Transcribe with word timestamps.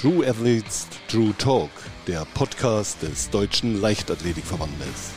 True 0.00 0.26
Athletes 0.26 0.88
True 1.08 1.34
Talk, 1.36 1.68
der 2.06 2.26
Podcast 2.32 3.02
des 3.02 3.28
Deutschen 3.28 3.82
Leichtathletikverbandes. 3.82 5.12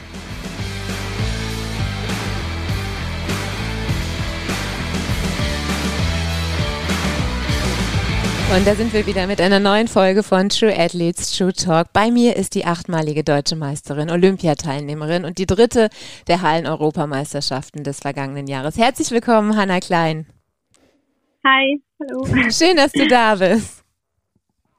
Und 8.53 8.67
da 8.67 8.75
sind 8.75 8.91
wir 8.91 9.07
wieder 9.07 9.25
mit 9.25 9.39
einer 9.39 9.61
neuen 9.61 9.87
Folge 9.87 10.21
von 10.21 10.49
True 10.49 10.77
Athletes 10.77 11.31
True 11.37 11.53
Talk. 11.53 11.93
Bei 11.93 12.11
mir 12.11 12.35
ist 12.35 12.53
die 12.53 12.65
achtmalige 12.65 13.23
deutsche 13.23 13.55
Meisterin, 13.55 14.09
Olympiateilnehmerin 14.09 15.23
und 15.23 15.37
die 15.37 15.45
dritte 15.45 15.87
der 16.27 16.41
Hallen-Europameisterschaften 16.41 17.85
des 17.85 18.01
vergangenen 18.01 18.47
Jahres. 18.47 18.77
Herzlich 18.77 19.11
willkommen, 19.11 19.55
Hanna 19.55 19.79
Klein. 19.79 20.25
Hi, 21.45 21.81
hallo. 22.01 22.25
Schön, 22.51 22.75
dass 22.75 22.91
du 22.91 23.07
da 23.07 23.35
bist. 23.35 23.82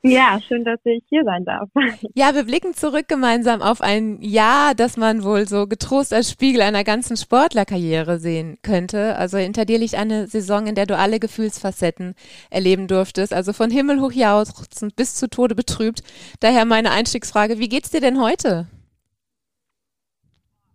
Ja, 0.06 0.38
schön, 0.46 0.64
dass 0.64 0.78
ich 0.84 1.02
hier 1.08 1.24
sein 1.24 1.44
darf. 1.44 1.68
Ja, 2.14 2.34
wir 2.34 2.44
blicken 2.44 2.74
zurück 2.74 3.08
gemeinsam 3.08 3.62
auf 3.62 3.80
ein 3.80 4.20
Jahr, 4.20 4.74
das 4.74 4.98
man 4.98 5.24
wohl 5.24 5.48
so 5.48 5.66
getrost 5.66 6.12
als 6.12 6.30
Spiegel 6.30 6.60
einer 6.60 6.84
ganzen 6.84 7.16
Sportlerkarriere 7.16 8.18
sehen 8.18 8.58
könnte. 8.62 9.16
Also 9.16 9.38
hinter 9.38 9.64
dir 9.64 9.78
liegt 9.78 9.94
eine 9.94 10.26
Saison, 10.26 10.66
in 10.66 10.74
der 10.74 10.86
du 10.86 10.96
alle 10.96 11.18
Gefühlsfacetten 11.18 12.14
erleben 12.50 12.86
durftest. 12.86 13.32
Also 13.32 13.54
von 13.54 13.70
Himmel 13.70 14.00
hoch 14.00 14.12
jauchzend 14.12 14.94
bis 14.94 15.14
zu 15.14 15.28
Tode 15.28 15.54
betrübt. 15.54 16.02
Daher 16.40 16.66
meine 16.66 16.90
Einstiegsfrage, 16.90 17.58
wie 17.58 17.68
geht's 17.70 17.90
dir 17.90 18.00
denn 18.00 18.20
heute? 18.20 18.66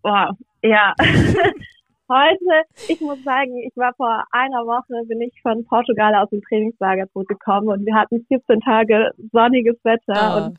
Boah, 0.02 0.36
ja. 0.64 0.96
Heute, 2.12 2.68
ich 2.88 3.00
muss 3.02 3.24
sagen, 3.24 3.56
ich 3.60 3.78
war 3.78 3.94
vor 3.94 4.24
einer 4.32 4.66
Woche, 4.66 5.06
bin 5.06 5.22
ich 5.22 5.40
von 5.44 5.64
Portugal 5.66 6.16
aus 6.16 6.30
dem 6.32 6.42
Trainingslager 6.42 7.08
zurückgekommen 7.12 7.70
und 7.70 7.86
wir 7.86 7.94
hatten 7.94 8.26
14 8.28 8.62
Tage 8.62 9.12
sonniges 9.32 9.78
Wetter 9.84 10.34
oh. 10.34 10.46
und 10.46 10.58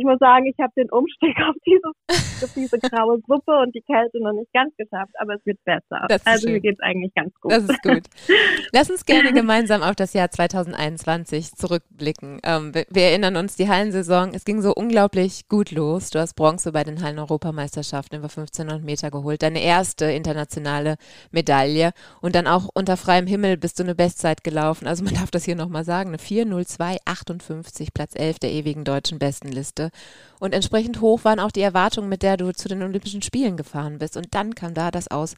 ich 0.00 0.06
muss 0.06 0.18
sagen, 0.18 0.46
ich 0.46 0.56
habe 0.58 0.72
den 0.76 0.90
Umstieg 0.90 1.36
auf, 1.46 1.54
dieses, 1.66 2.42
auf 2.42 2.54
diese 2.54 2.78
graue 2.78 3.20
Suppe 3.26 3.52
und 3.60 3.74
die 3.74 3.82
Kälte 3.82 4.22
noch 4.22 4.32
nicht 4.32 4.50
ganz 4.52 4.74
geschafft, 4.76 5.12
aber 5.18 5.34
es 5.34 5.44
wird 5.44 5.58
besser. 5.64 6.06
Also 6.24 6.46
schön. 6.46 6.54
mir 6.54 6.60
geht's 6.60 6.80
eigentlich 6.80 7.12
ganz 7.14 7.34
gut. 7.40 7.52
Das 7.52 7.64
ist 7.64 7.82
gut. 7.82 8.04
Lass 8.72 8.90
uns 8.90 9.04
gerne 9.04 9.32
gemeinsam 9.32 9.82
auf 9.82 9.94
das 9.94 10.14
Jahr 10.14 10.30
2021 10.30 11.52
zurückblicken. 11.52 12.40
Ähm, 12.44 12.74
wir, 12.74 12.86
wir, 12.88 13.02
erinnern 13.02 13.36
uns, 13.36 13.56
die 13.56 13.68
Hallensaison, 13.68 14.30
es 14.32 14.44
ging 14.44 14.62
so 14.62 14.72
unglaublich 14.74 15.48
gut 15.48 15.70
los. 15.70 16.08
Du 16.08 16.18
hast 16.18 16.34
Bronze 16.34 16.72
bei 16.72 16.82
den 16.82 17.02
Hallen-Europameisterschaften 17.02 18.16
über 18.16 18.28
1500 18.28 18.82
Meter 18.82 19.10
geholt, 19.10 19.42
deine 19.42 19.62
erste 19.62 20.06
internationale 20.06 20.96
Medaille 21.30 21.92
und 22.22 22.34
dann 22.34 22.46
auch 22.46 22.70
unter 22.72 22.96
freiem 22.96 23.26
Himmel 23.26 23.58
bist 23.58 23.78
du 23.78 23.82
eine 23.82 23.94
Bestzeit 23.94 24.42
gelaufen. 24.44 24.86
Also 24.86 25.04
man 25.04 25.14
darf 25.14 25.30
das 25.30 25.44
hier 25.44 25.56
nochmal 25.56 25.84
sagen, 25.84 26.08
eine 26.08 26.18
40258, 26.18 27.92
Platz 27.92 28.14
11 28.14 28.38
der 28.38 28.52
ewigen 28.52 28.84
deutschen 28.84 29.18
Bestenliste. 29.18 29.89
Und 30.38 30.54
entsprechend 30.54 31.00
hoch 31.00 31.24
waren 31.24 31.40
auch 31.40 31.50
die 31.50 31.60
Erwartungen, 31.60 32.08
mit 32.08 32.22
der 32.22 32.36
du 32.36 32.52
zu 32.52 32.68
den 32.68 32.82
Olympischen 32.82 33.22
Spielen 33.22 33.56
gefahren 33.56 33.98
bist. 33.98 34.16
Und 34.16 34.34
dann 34.34 34.54
kam 34.54 34.74
da 34.74 34.90
das 34.90 35.10
aus 35.10 35.36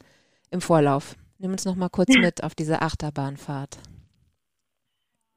im 0.51 0.61
Vorlauf. 0.61 1.15
Nimm 1.39 1.51
uns 1.51 1.65
noch 1.65 1.75
mal 1.75 1.89
kurz 1.89 2.15
mit 2.15 2.43
auf 2.43 2.55
diese 2.55 2.81
Achterbahnfahrt. 2.81 3.77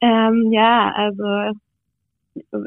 Ähm, 0.01 0.53
ja, 0.53 0.93
also 0.95 1.59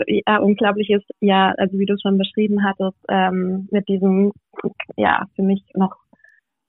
ja, 0.08 0.38
unglaubliches 0.38 1.04
Jahr, 1.20 1.54
also 1.58 1.78
wie 1.78 1.86
du 1.86 1.94
es 1.94 2.02
schon 2.02 2.18
beschrieben 2.18 2.64
hattest, 2.64 2.98
ähm, 3.08 3.68
mit 3.72 3.88
diesem, 3.88 4.34
ja, 4.98 5.26
für 5.36 5.44
mich 5.44 5.64
noch 5.76 5.96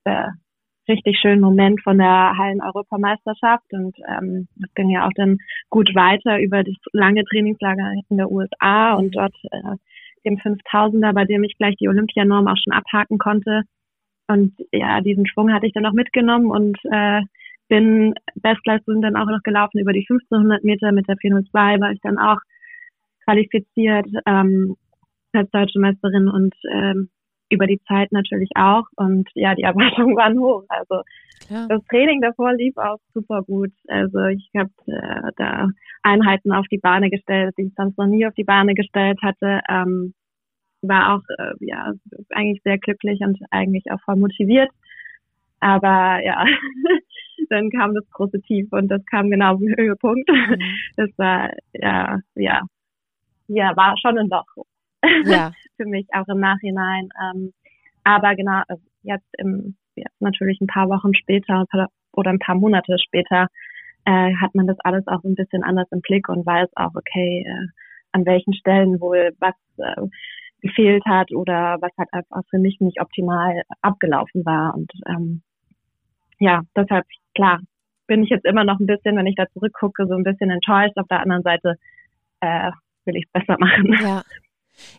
äh, 0.05 0.29
richtig 0.91 1.19
schönen 1.19 1.41
Moment 1.41 1.81
von 1.83 1.99
der 1.99 2.37
Hallen-Europameisterschaft 2.37 3.73
und 3.73 3.97
ähm, 4.09 4.49
das 4.57 4.75
ging 4.75 4.91
ja 4.91 5.07
auch 5.07 5.13
dann 5.15 5.39
gut 5.71 5.95
weiter 5.95 6.39
über 6.41 6.63
das 6.65 6.75
lange 6.93 7.25
Trainingslager 7.25 7.93
in 8.11 8.17
der 8.17 8.31
USA 8.31 8.95
und 8.95 9.17
dort 9.17 9.35
äh, 9.51 9.77
dem 10.25 10.37
5000er, 10.37 11.13
bei 11.15 11.25
dem 11.25 11.45
ich 11.45 11.57
gleich 11.57 11.77
die 11.77 11.89
Olympianorm 11.89 12.49
auch 12.49 12.57
schon 12.63 12.75
abhaken 12.75 13.19
konnte. 13.19 13.63
Und 14.29 14.55
ja, 14.73 15.01
diesen 15.01 15.27
Schwung 15.27 15.53
hatte 15.53 15.67
ich 15.67 15.73
dann 15.73 15.87
auch 15.87 15.93
mitgenommen 15.93 16.51
und 16.51 16.79
äh, 16.91 17.23
bin 17.69 18.15
Bestleistung 18.35 19.01
dann 19.01 19.17
auch 19.17 19.27
noch 19.27 19.43
gelaufen 19.43 19.79
über 19.79 19.93
die 19.93 20.07
1500 20.09 20.65
Meter 20.65 20.93
mit 20.93 21.09
der 21.09 21.17
402, 21.17 21.81
war 21.81 21.93
ich 21.93 22.01
dann 22.03 22.19
auch 22.19 22.39
qualifiziert 23.25 24.07
ähm, 24.27 24.77
als 25.33 25.51
deutsche 25.51 25.79
Meisterin 25.79 26.29
und 26.29 26.55
ähm, 26.73 27.09
über 27.51 27.67
die 27.67 27.81
Zeit 27.87 28.13
natürlich 28.13 28.51
auch. 28.55 28.85
Und 28.97 29.29
ja, 29.35 29.55
die 29.55 29.63
Erwartungen 29.63 30.17
waren 30.17 30.39
hoch. 30.39 30.65
Also 30.69 31.03
Klar. 31.47 31.67
das 31.69 31.85
Training 31.87 32.21
davor 32.21 32.55
lief 32.55 32.77
auch 32.77 32.99
super 33.13 33.43
gut. 33.43 33.73
Also 33.89 34.25
ich 34.27 34.49
habe 34.57 34.71
äh, 34.87 35.33
da 35.37 35.69
Einheiten 36.03 36.53
auf 36.53 36.67
die 36.69 36.79
Bahne 36.79 37.11
gestellt, 37.11 37.55
die 37.59 37.65
ich 37.65 37.75
sonst 37.77 37.99
noch 37.99 38.07
nie 38.07 38.27
auf 38.27 38.35
die 38.35 38.45
Bahne 38.45 38.75
gestellt 38.75 39.19
hatte. 39.23 39.61
Ähm, 39.69 40.15
war 40.83 41.15
auch 41.15 41.23
äh, 41.39 41.53
ja 41.61 41.93
eigentlich 42.31 42.63
sehr 42.63 42.79
glücklich 42.79 43.21
und 43.21 43.39
eigentlich 43.51 43.85
auch 43.91 44.01
voll 44.05 44.17
motiviert. 44.17 44.71
Aber 45.61 46.21
ja, 46.25 46.45
dann 47.51 47.71
kam 47.71 47.95
das 47.95 48.09
große 48.11 48.41
Tief 48.43 48.69
und 48.73 48.89
das 48.89 49.05
kam 49.07 49.31
genau 49.31 49.57
im 49.57 49.75
Höhepunkt. 49.77 50.29
Mhm. 50.29 50.59
Das 50.97 51.11
war 51.19 51.51
ja 51.75 52.21
ja 52.35 52.63
ja 53.49 53.77
war 53.77 53.95
schon 53.99 54.19
ein 54.19 54.29
Loch 54.29 54.65
ja. 55.25 55.53
für 55.77 55.87
mich 55.87 56.07
auch 56.13 56.29
im 56.29 56.41
Nachhinein. 56.41 57.09
Ähm, 57.23 57.53
aber 58.05 58.35
genau, 58.35 58.63
also 58.69 58.83
jetzt 59.03 59.29
im, 59.39 59.77
jetzt 59.95 60.21
natürlich 60.21 60.61
ein 60.61 60.67
paar 60.67 60.89
Wochen 60.89 61.15
später 61.15 61.65
oder 62.13 62.31
ein 62.31 62.39
paar 62.39 62.55
Monate 62.55 62.97
später 62.99 63.49
äh, 64.05 64.35
hat 64.41 64.55
man 64.55 64.67
das 64.67 64.79
alles 64.81 65.07
auch 65.07 65.23
ein 65.25 65.35
bisschen 65.35 65.63
anders 65.63 65.89
im 65.91 66.01
Blick 66.01 66.29
und 66.29 66.47
weiß 66.47 66.69
auch, 66.77 66.95
okay, 66.95 67.45
äh, 67.47 67.67
an 68.13 68.27
welchen 68.27 68.55
Stellen 68.55 69.01
wohl 69.01 69.33
was 69.39 69.55
äh, 69.79 70.09
gefehlt 70.61 71.05
hat 71.07 71.33
oder 71.33 71.79
was 71.81 71.93
halt 71.99 72.13
einfach 72.13 72.43
für 72.51 72.59
mich 72.59 72.81
nicht 72.81 73.01
optimal 73.01 73.63
abgelaufen 73.83 74.45
war. 74.45 74.75
Und 74.75 74.91
ähm, 75.07 75.43
ja, 76.39 76.63
deshalb, 76.77 77.07
klar, 77.35 77.61
bin 78.07 78.23
ich 78.23 78.31
jetzt 78.31 78.45
immer 78.45 78.65
noch 78.65 78.81
ein 78.81 78.87
bisschen, 78.87 79.17
wenn 79.17 79.27
ich 79.27 79.37
da 79.37 79.47
zurückgucke, 79.53 80.07
so 80.07 80.15
ein 80.15 80.25
bisschen 80.25 80.51
enttäuscht. 80.51 80.97
Auf 80.97 81.09
der 81.09 81.21
anderen 81.21 81.43
Seite 81.43 81.77
äh, 82.41 82.71
will 83.05 83.17
ich 83.17 83.27
es 83.27 83.33
besser 83.33 83.57
machen. 83.59 83.97
Ja, 84.01 84.23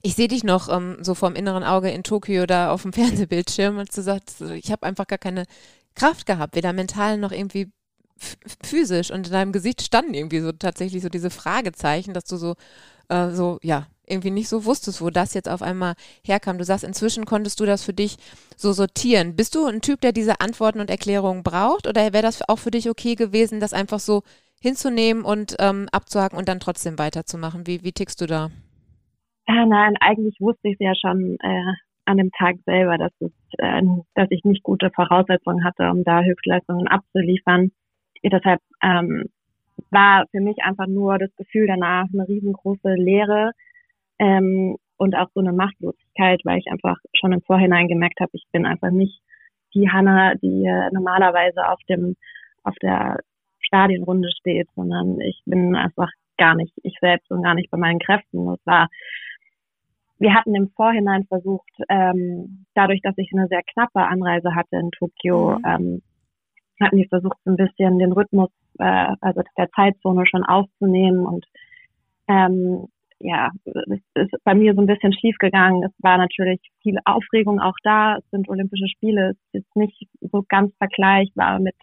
ich 0.02 0.16
sehe 0.16 0.28
dich 0.28 0.44
noch 0.44 0.70
ähm, 0.70 0.98
so 1.02 1.16
vom 1.16 1.36
inneren 1.36 1.64
Auge 1.64 1.90
in 1.92 2.04
Tokio 2.04 2.46
da 2.46 2.72
auf 2.72 2.84
dem 2.84 2.94
Fernsehbildschirm 2.94 3.78
und 3.78 3.96
du 3.96 4.02
sagst, 4.02 4.42
ich 4.42 4.72
habe 4.72 4.86
einfach 4.86 5.08
gar 5.08 5.20
keine 5.20 5.46
Kraft 5.96 6.26
gehabt, 6.26 6.56
weder 6.56 6.74
mental 6.74 7.18
noch 7.18 7.32
irgendwie 7.32 7.72
physisch. 8.64 9.12
Und 9.12 9.28
in 9.28 9.34
deinem 9.34 9.52
Gesicht 9.52 9.82
standen 9.82 10.14
irgendwie 10.14 10.40
so 10.40 10.52
tatsächlich 10.52 11.02
so 11.04 11.10
diese 11.10 11.30
Fragezeichen, 11.30 12.14
dass 12.14 12.26
du 12.26 12.38
so, 12.38 12.56
äh, 13.10 13.32
so, 13.32 13.60
ja, 13.62 13.88
irgendwie 14.06 14.32
nicht 14.32 14.50
so 14.50 14.66
wusstest, 14.66 15.02
wo 15.02 15.10
das 15.10 15.34
jetzt 15.34 15.48
auf 15.50 15.62
einmal 15.62 15.96
herkam. 16.24 16.58
Du 16.58 16.66
sagst, 16.66 16.84
inzwischen 16.84 17.26
konntest 17.26 17.60
du 17.60 17.66
das 17.66 17.84
für 17.84 17.94
dich 17.94 18.18
so 18.58 18.74
sortieren. 18.74 19.36
Bist 19.36 19.56
du 19.56 19.66
ein 19.66 19.82
Typ, 19.82 20.02
der 20.02 20.12
diese 20.12 20.42
Antworten 20.42 20.82
und 20.82 20.90
Erklärungen 20.90 21.44
braucht? 21.44 21.88
Oder 21.88 22.14
wäre 22.14 22.24
das 22.24 22.48
auch 22.48 22.60
für 22.60 22.72
dich 22.72 22.90
okay 22.90 23.16
gewesen, 23.16 23.60
das 23.60 23.74
einfach 23.74 24.00
so 24.00 24.24
hinzunehmen 24.60 25.24
und 25.24 25.56
ähm, 25.60 25.88
abzuhaken 25.92 26.38
und 26.38 26.50
dann 26.50 26.60
trotzdem 26.60 27.00
weiterzumachen? 27.00 27.66
Wie, 27.68 27.84
wie 27.84 27.94
tickst 27.94 28.20
du 28.20 28.28
da? 28.28 28.52
Ja, 29.48 29.66
nein, 29.66 29.96
eigentlich 30.00 30.40
wusste 30.40 30.70
ich 30.70 30.76
es 30.76 30.80
ja 30.80 30.94
schon 30.96 31.38
äh, 31.42 31.74
an 32.06 32.18
dem 32.18 32.32
Tag 32.32 32.58
selber, 32.66 32.98
dass 32.98 33.12
es, 33.20 33.32
äh, 33.58 33.82
dass 34.16 34.28
ich 34.30 34.44
nicht 34.44 34.64
gute 34.64 34.90
Voraussetzungen 34.92 35.64
hatte, 35.64 35.90
um 35.90 36.04
da 36.04 36.22
Höchstleistungen 36.22 36.88
abzuliefern. 36.88 37.72
Deshalb 38.24 38.62
ähm, 38.84 39.26
war 39.90 40.26
für 40.32 40.42
mich 40.42 40.58
einfach 40.64 40.88
nur 40.88 41.18
das 41.18 41.36
Gefühl 41.36 41.68
danach 41.68 42.06
eine 42.14 42.28
riesengroße 42.28 42.94
Leere 42.96 43.52
ähm, 44.20 44.78
und 44.98 45.16
auch 45.16 45.30
so 45.34 45.40
eine 45.42 45.54
Machtlosigkeit, 45.54 46.42
weil 46.44 46.60
ich 46.60 46.72
einfach 46.72 46.98
schon 47.16 47.34
im 47.34 47.42
Vorhinein 47.42 47.88
gemerkt 47.88 48.20
habe, 48.20 48.32
ich 48.34 48.46
bin 48.52 48.66
einfach 48.66 48.92
nicht 48.92 49.20
die 49.74 49.90
Hanna, 49.90 50.36
die 50.36 50.66
äh, 50.66 50.90
normalerweise 50.92 51.68
auf 51.68 51.80
dem 51.90 52.16
auf 52.64 52.76
der 52.82 53.18
Stadienrunde 53.60 54.30
steht, 54.32 54.68
sondern 54.76 55.20
ich 55.22 55.42
bin 55.46 55.76
einfach 55.76 56.10
gar 56.38 56.56
nicht 56.56 56.74
ich 56.84 56.96
selbst 57.02 57.32
und 57.32 57.44
gar 57.44 57.56
nicht 57.56 57.72
bei 57.72 57.78
meinen 57.78 58.00
Kräften. 58.00 58.48
Es 58.50 58.66
war 58.66 58.90
wir 60.22 60.36
hatten 60.36 60.54
im 60.54 60.70
Vorhinein 60.76 61.26
versucht, 61.26 61.72
ähm, 61.90 62.66
dadurch, 62.76 63.02
dass 63.02 63.18
ich 63.18 63.32
eine 63.34 63.48
sehr 63.48 63.64
knappe 63.74 64.02
Anreise 64.02 64.54
hatte 64.54 64.78
in 64.78 64.92
Tokio, 64.92 65.58
mhm. 65.58 65.66
ähm, 65.66 66.02
hatten 66.80 66.98
wir 66.98 67.08
versucht, 67.10 67.38
so 67.44 67.52
ein 67.52 67.58
bisschen 67.58 67.98
den 67.98 68.12
Rhythmus, 68.12 68.50
äh, 68.78 69.16
also 69.20 69.42
der 69.58 69.70
Zeitzone 69.72 70.26
schon 70.28 70.44
aufzunehmen 70.44 71.26
und 71.26 71.46
ähm, 72.28 72.86
ja, 73.20 73.52
es 73.66 74.02
ist 74.16 74.44
bei 74.44 74.56
mir 74.56 74.74
so 74.74 74.82
ein 74.82 74.88
bisschen 74.88 75.14
schief 75.14 75.38
gegangen. 75.38 75.84
Es 75.84 75.92
war 76.00 76.18
natürlich 76.18 76.60
viel 76.82 76.98
Aufregung 77.06 77.60
auch 77.60 77.76
da. 77.84 78.18
Es 78.18 78.28
sind 78.32 78.50
Olympische 78.50 78.88
Spiele. 78.88 79.32
Es 79.32 79.38
ist 79.38 79.54
jetzt 79.54 79.76
nicht 79.76 80.08
so 80.22 80.44
ganz 80.50 80.74
vergleichbar 80.78 81.60
mit 81.60 81.76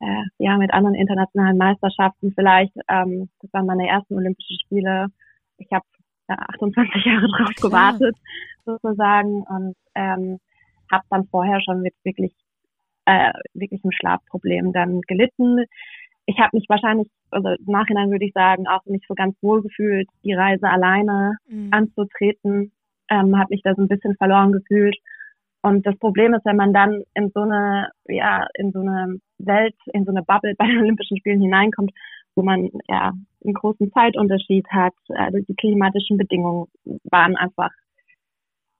äh, 0.00 0.24
ja 0.38 0.58
mit 0.58 0.70
anderen 0.74 0.96
internationalen 0.96 1.56
Meisterschaften 1.56 2.32
vielleicht. 2.34 2.74
Ähm, 2.88 3.30
das 3.40 3.52
waren 3.54 3.64
meine 3.64 3.88
ersten 3.88 4.16
Olympischen 4.16 4.58
Spiele. 4.60 5.06
Ich 5.56 5.68
habe 5.72 5.84
28 6.28 7.04
Jahre 7.04 7.26
drauf 7.28 7.54
Klar. 7.56 7.70
gewartet, 7.70 8.16
sozusagen, 8.64 9.42
und 9.42 9.74
ähm, 9.94 10.38
habe 10.90 11.04
dann 11.10 11.26
vorher 11.26 11.60
schon 11.60 11.82
mit 11.82 11.94
wirklich, 12.04 12.32
äh, 13.06 13.32
wirklich 13.54 13.82
ein 13.84 13.92
Schlafproblem 13.92 14.72
dann 14.72 15.00
gelitten. 15.02 15.64
ich 16.26 16.38
habe 16.38 16.56
mich 16.56 16.66
wahrscheinlich, 16.68 17.08
also 17.30 17.50
im 17.50 17.66
Nachhinein 17.66 18.10
würde 18.10 18.24
ich 18.24 18.32
sagen, 18.32 18.66
auch 18.66 18.84
nicht 18.86 19.04
so 19.06 19.14
ganz 19.14 19.36
wohl 19.42 19.62
gefühlt, 19.62 20.08
die 20.24 20.32
Reise 20.32 20.68
alleine 20.68 21.36
mhm. 21.48 21.68
anzutreten, 21.70 22.72
ähm, 23.10 23.38
habe 23.38 23.50
mich 23.50 23.62
da 23.62 23.74
so 23.74 23.82
ein 23.82 23.88
bisschen 23.88 24.16
verloren 24.16 24.52
gefühlt. 24.52 24.96
Und 25.62 25.86
das 25.86 25.98
Problem 25.98 26.34
ist, 26.34 26.44
wenn 26.44 26.56
man 26.56 26.72
dann 26.72 27.02
in 27.14 27.30
so 27.34 27.40
eine, 27.40 27.88
ja, 28.06 28.46
in 28.54 28.70
so 28.72 28.80
eine 28.80 29.16
Welt, 29.38 29.74
in 29.92 30.04
so 30.04 30.10
eine 30.10 30.22
Bubble 30.22 30.54
bei 30.58 30.66
den 30.66 30.78
Olympischen 30.78 31.18
Spielen 31.18 31.40
hineinkommt, 31.40 31.90
wo 32.34 32.42
man 32.42 32.68
ja 32.88 33.12
einen 33.44 33.54
großen 33.54 33.92
Zeitunterschied 33.92 34.66
hat, 34.68 34.94
also 35.08 35.38
die 35.46 35.54
klimatischen 35.54 36.16
Bedingungen 36.16 36.66
waren 37.04 37.36
einfach 37.36 37.70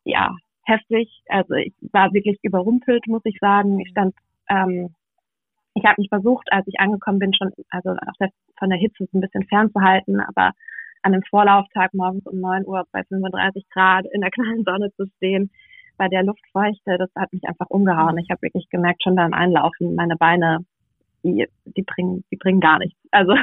ja 0.05 0.35
heftig. 0.65 1.23
Also 1.29 1.55
ich 1.55 1.75
war 1.93 2.13
wirklich 2.13 2.39
überrumpelt, 2.43 3.07
muss 3.07 3.23
ich 3.25 3.39
sagen. 3.41 3.81
Ich 3.81 3.91
stand 3.91 4.15
ähm, 4.49 4.95
ich 5.75 5.85
habe 5.85 6.01
mich 6.01 6.09
versucht, 6.09 6.47
als 6.53 6.67
ich 6.69 6.79
angekommen 6.79 7.19
bin, 7.19 7.35
schon 7.35 7.53
also 7.71 7.95
der, 8.21 8.31
von 8.59 8.71
der 8.71 8.79
Hitze 8.79 9.07
ein 9.13 9.21
bisschen 9.21 9.45
fernzuhalten, 9.45 10.21
aber 10.21 10.53
an 11.03 11.13
einem 11.13 11.23
Vorlauftag 11.29 11.93
morgens 11.93 12.27
um 12.27 12.41
9 12.41 12.65
Uhr 12.67 12.85
bei 12.93 13.03
35 13.05 13.69
Grad 13.71 14.07
in 14.13 14.21
der 14.21 14.31
kleinen 14.31 14.65
Sonne 14.65 14.91
zu 14.97 15.07
stehen, 15.17 15.51
bei 15.97 16.09
der 16.09 16.25
Luftfeuchte, 16.25 16.97
das 16.99 17.11
hat 17.17 17.33
mich 17.33 17.45
einfach 17.45 17.69
umgehauen. 17.69 18.19
Ich 18.19 18.31
habe 18.31 18.43
wirklich 18.43 18.69
gemerkt, 18.71 19.03
schon 19.03 19.17
beim 19.17 19.33
Einlaufen, 19.33 19.95
meine 19.95 20.17
Beine, 20.17 20.65
die, 21.25 21.49
die 21.65 21.83
bringen, 21.83 22.25
die 22.31 22.37
bringen 22.37 22.61
gar 22.61 22.79
nichts. 22.79 22.99
Also 23.11 23.35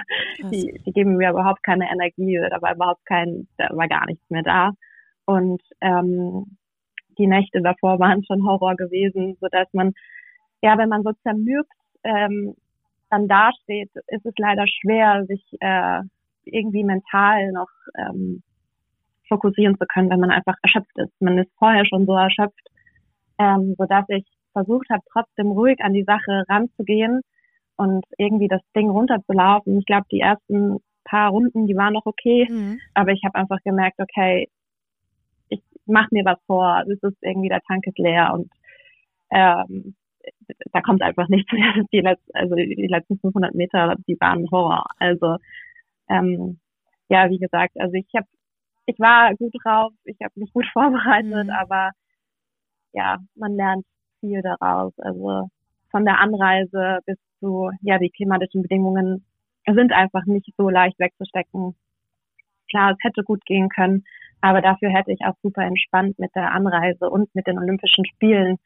die, 0.52 0.80
die 0.86 0.92
geben 0.92 1.18
mir 1.18 1.32
überhaupt 1.32 1.64
keine 1.64 1.92
Energie, 1.92 2.40
da 2.50 2.62
war 2.62 2.76
überhaupt 2.76 3.06
kein, 3.06 3.48
da 3.58 3.70
war 3.72 3.88
gar 3.88 4.06
nichts 4.06 4.30
mehr 4.30 4.44
da. 4.44 4.72
Und 5.26 5.62
ähm, 5.82 6.58
die 7.18 7.28
Nächte 7.28 7.62
davor 7.62 8.00
waren 8.00 8.24
schon 8.24 8.46
Horror 8.46 8.76
gewesen, 8.76 9.38
so 9.42 9.48
dass 9.52 9.68
man, 9.74 9.94
ja, 10.62 10.78
wenn 10.78 10.90
man 10.90 11.04
so 11.04 11.12
zermürbt 11.24 11.72
ähm, 12.04 12.56
dann 13.10 13.28
dasteht, 13.28 13.92
ist 14.08 14.26
es 14.26 14.34
leider 14.38 14.66
schwer, 14.68 15.26
sich 15.26 15.44
äh, 15.60 16.02
irgendwie 16.46 16.84
mental 16.84 17.52
noch 17.52 17.70
ähm, 17.98 18.42
fokussieren 19.28 19.78
zu 19.78 19.86
können, 19.86 20.10
wenn 20.10 20.20
man 20.20 20.32
einfach 20.32 20.56
erschöpft 20.62 20.98
ist. 20.98 21.14
Man 21.20 21.38
ist 21.38 21.52
vorher 21.58 21.86
schon 21.86 22.06
so 22.06 22.14
erschöpft, 22.14 22.68
ähm, 23.38 23.76
so 23.78 23.86
dass 23.86 24.06
ich 24.10 24.26
versucht 24.54 24.90
habe, 24.90 25.04
trotzdem 25.12 25.48
ruhig 25.52 25.80
an 25.82 25.94
die 25.94 26.04
Sache 26.04 26.44
ranzugehen 26.50 27.22
und 27.82 28.06
irgendwie 28.20 28.48
das 28.48 28.62
Ding 28.76 28.92
runterzulaufen. 28.92 29.80
Ich 29.80 29.86
glaube, 29.86 30.06
die 30.12 30.20
ersten 30.20 30.78
paar 31.04 31.32
Runden, 31.32 31.66
die 31.66 31.76
waren 31.76 31.94
noch 31.94 32.06
okay, 32.06 32.48
mhm. 32.48 32.80
aber 32.94 33.12
ich 33.12 33.24
habe 33.26 33.36
einfach 33.36 33.58
gemerkt, 33.64 34.00
okay, 34.00 34.50
ich 35.50 35.62
mache 35.88 36.10
mir 36.12 36.24
was 36.24 36.38
vor, 36.46 36.84
es 36.88 37.02
ist 37.02 37.18
irgendwie 37.22 37.50
der 37.50 37.62
Tank 37.62 37.88
ist 37.88 37.98
leer 37.98 38.34
und 38.34 38.52
ähm, 39.32 39.96
da 40.72 40.82
kommt 40.82 41.02
einfach 41.02 41.28
nichts 41.30 41.52
mehr. 41.52 41.74
Die, 41.92 42.02
letzten, 42.02 42.32
also 42.36 42.54
die 42.56 42.88
letzten 42.88 43.18
500 43.20 43.56
Meter, 43.56 43.96
die 44.08 44.18
waren 44.20 44.50
Horror. 44.52 44.86
Also 45.00 45.38
ähm, 46.08 46.60
ja, 47.10 47.30
wie 47.32 47.40
gesagt, 47.40 47.74
also 47.80 47.94
ich 47.96 48.08
habe, 48.16 48.28
ich 48.86 49.00
war 49.00 49.34
gut 49.36 49.54
drauf, 49.64 49.92
ich 50.04 50.18
habe 50.22 50.34
mich 50.36 50.54
gut 50.54 50.68
vorbereitet, 50.74 51.48
mhm. 51.48 51.50
aber 51.50 51.92
ja, 52.94 53.18
man 53.36 53.56
lernt 53.56 53.86
viel 54.20 54.44
daraus. 54.44 54.94
Also 55.00 55.50
von 55.90 56.06
der 56.06 56.20
Anreise 56.20 57.00
bis 57.08 57.18
zu, 57.42 57.72
ja, 57.82 57.98
die 57.98 58.10
klimatischen 58.10 58.62
Bedingungen 58.62 59.26
sind 59.66 59.92
einfach 59.92 60.26
nicht 60.26 60.50
so 60.58 60.70
leicht 60.70 60.98
wegzustecken. 61.00 61.76
Klar, 62.70 62.92
es 62.92 63.04
hätte 63.04 63.24
gut 63.24 63.44
gehen 63.46 63.68
können, 63.68 64.06
aber 64.40 64.62
dafür 64.62 64.90
hätte 64.90 65.12
ich 65.12 65.20
auch 65.26 65.36
super 65.44 65.64
entspannt 65.64 66.18
mit 66.18 66.34
der 66.36 66.54
Anreise 66.54 67.10
und 67.10 67.34
mit 67.36 67.48
den 67.48 67.60
Olympischen 67.60 68.06
Spielen 68.06 68.58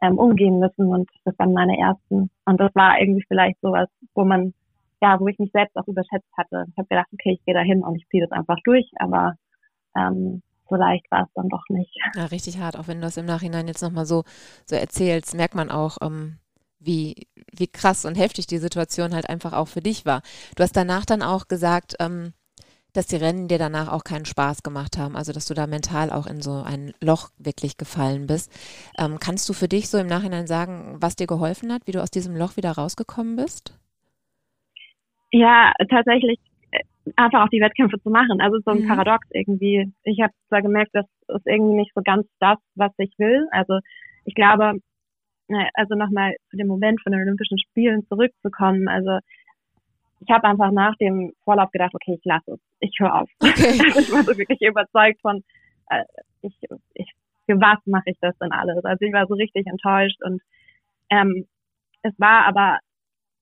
ähm, 0.00 0.18
umgehen 0.18 0.58
müssen 0.58 0.86
und 0.86 1.08
das 1.24 1.38
waren 1.38 1.52
meine 1.52 1.78
ersten. 1.78 2.30
Und 2.44 2.60
das 2.60 2.74
war 2.74 2.98
irgendwie 2.98 3.24
vielleicht 3.28 3.60
sowas, 3.60 3.88
wo 4.14 4.24
man, 4.24 4.54
ja, 5.00 5.20
wo 5.20 5.28
ich 5.28 5.38
mich 5.38 5.52
selbst 5.52 5.76
auch 5.76 5.86
überschätzt 5.86 6.30
hatte. 6.36 6.64
Ich 6.68 6.78
habe 6.78 6.88
gedacht, 6.88 7.08
okay, 7.12 7.34
ich 7.34 7.44
gehe 7.44 7.54
da 7.54 7.60
hin 7.60 7.84
und 7.84 7.96
ich 7.96 8.08
ziehe 8.08 8.26
das 8.26 8.32
einfach 8.32 8.58
durch, 8.64 8.90
aber 8.96 9.34
ähm, 9.96 10.42
so 10.68 10.76
leicht 10.76 11.08
war 11.10 11.24
es 11.24 11.32
dann 11.34 11.48
doch 11.48 11.62
nicht. 11.68 11.94
Ja, 12.16 12.24
richtig 12.26 12.58
hart, 12.58 12.78
auch 12.78 12.88
wenn 12.88 12.98
du 12.98 13.02
das 13.02 13.16
im 13.16 13.26
Nachhinein 13.26 13.68
jetzt 13.68 13.82
nochmal 13.82 14.06
so, 14.06 14.24
so 14.66 14.74
erzählst, 14.74 15.36
merkt 15.36 15.54
man 15.54 15.70
auch, 15.70 15.98
ähm, 16.02 16.38
wie, 16.84 17.26
wie 17.52 17.68
krass 17.68 18.04
und 18.04 18.16
heftig 18.16 18.46
die 18.46 18.58
Situation 18.58 19.14
halt 19.14 19.28
einfach 19.28 19.52
auch 19.52 19.68
für 19.68 19.80
dich 19.80 20.04
war. 20.04 20.22
Du 20.56 20.62
hast 20.62 20.76
danach 20.76 21.04
dann 21.04 21.22
auch 21.22 21.48
gesagt, 21.48 21.94
ähm, 22.00 22.32
dass 22.92 23.06
die 23.06 23.16
Rennen 23.16 23.48
dir 23.48 23.58
danach 23.58 23.90
auch 23.90 24.04
keinen 24.04 24.26
Spaß 24.26 24.62
gemacht 24.62 24.98
haben, 24.98 25.16
also 25.16 25.32
dass 25.32 25.46
du 25.46 25.54
da 25.54 25.66
mental 25.66 26.10
auch 26.10 26.26
in 26.26 26.42
so 26.42 26.62
ein 26.62 26.92
Loch 27.00 27.30
wirklich 27.38 27.78
gefallen 27.78 28.26
bist. 28.26 28.52
Ähm, 28.98 29.18
kannst 29.18 29.48
du 29.48 29.54
für 29.54 29.68
dich 29.68 29.88
so 29.88 29.98
im 29.98 30.06
Nachhinein 30.06 30.46
sagen, 30.46 30.96
was 31.00 31.16
dir 31.16 31.26
geholfen 31.26 31.72
hat, 31.72 31.86
wie 31.86 31.92
du 31.92 32.02
aus 32.02 32.10
diesem 32.10 32.36
Loch 32.36 32.56
wieder 32.56 32.72
rausgekommen 32.72 33.36
bist? 33.36 33.78
Ja, 35.30 35.72
tatsächlich 35.88 36.38
äh, 36.70 36.80
einfach 37.16 37.44
auch 37.44 37.48
die 37.48 37.60
Wettkämpfe 37.60 37.98
zu 38.02 38.10
machen. 38.10 38.42
Also 38.42 38.58
so 38.64 38.72
ein 38.72 38.82
mhm. 38.82 38.88
Paradox 38.88 39.26
irgendwie. 39.30 39.90
Ich 40.04 40.20
habe 40.20 40.32
zwar 40.48 40.60
gemerkt, 40.60 40.90
das 40.92 41.06
ist 41.28 41.46
irgendwie 41.46 41.76
nicht 41.76 41.92
so 41.94 42.02
ganz 42.02 42.26
das, 42.40 42.58
was 42.74 42.92
ich 42.98 43.14
will. 43.18 43.46
Also 43.52 43.78
ich 44.26 44.34
glaube, 44.34 44.74
also 45.74 45.94
nochmal 45.94 46.34
zu 46.50 46.56
dem 46.56 46.66
Moment 46.66 47.00
von 47.02 47.12
den 47.12 47.22
Olympischen 47.22 47.58
Spielen 47.58 48.06
zurückzukommen. 48.06 48.88
Also 48.88 49.18
ich 50.20 50.30
habe 50.30 50.46
einfach 50.48 50.70
nach 50.70 50.96
dem 50.96 51.32
Vorlauf 51.44 51.70
gedacht, 51.70 51.94
okay, 51.94 52.16
ich 52.18 52.24
lasse 52.24 52.52
es, 52.52 52.60
ich 52.80 52.94
höre 52.98 53.14
auf. 53.14 53.30
Okay. 53.40 53.78
Also 53.82 54.00
ich 54.00 54.12
war 54.12 54.22
so 54.22 54.36
wirklich 54.38 54.60
überzeugt 54.60 55.20
von, 55.20 55.42
äh, 55.90 56.04
ich, 56.42 56.54
ich, 56.94 57.12
für 57.46 57.60
was 57.60 57.78
mache 57.86 58.10
ich 58.10 58.18
das 58.20 58.36
denn 58.38 58.52
alles? 58.52 58.84
Also 58.84 59.04
ich 59.04 59.12
war 59.12 59.26
so 59.26 59.34
richtig 59.34 59.66
enttäuscht 59.66 60.22
und 60.22 60.40
ähm, 61.10 61.46
es 62.02 62.12
war 62.18 62.46
aber, 62.46 62.78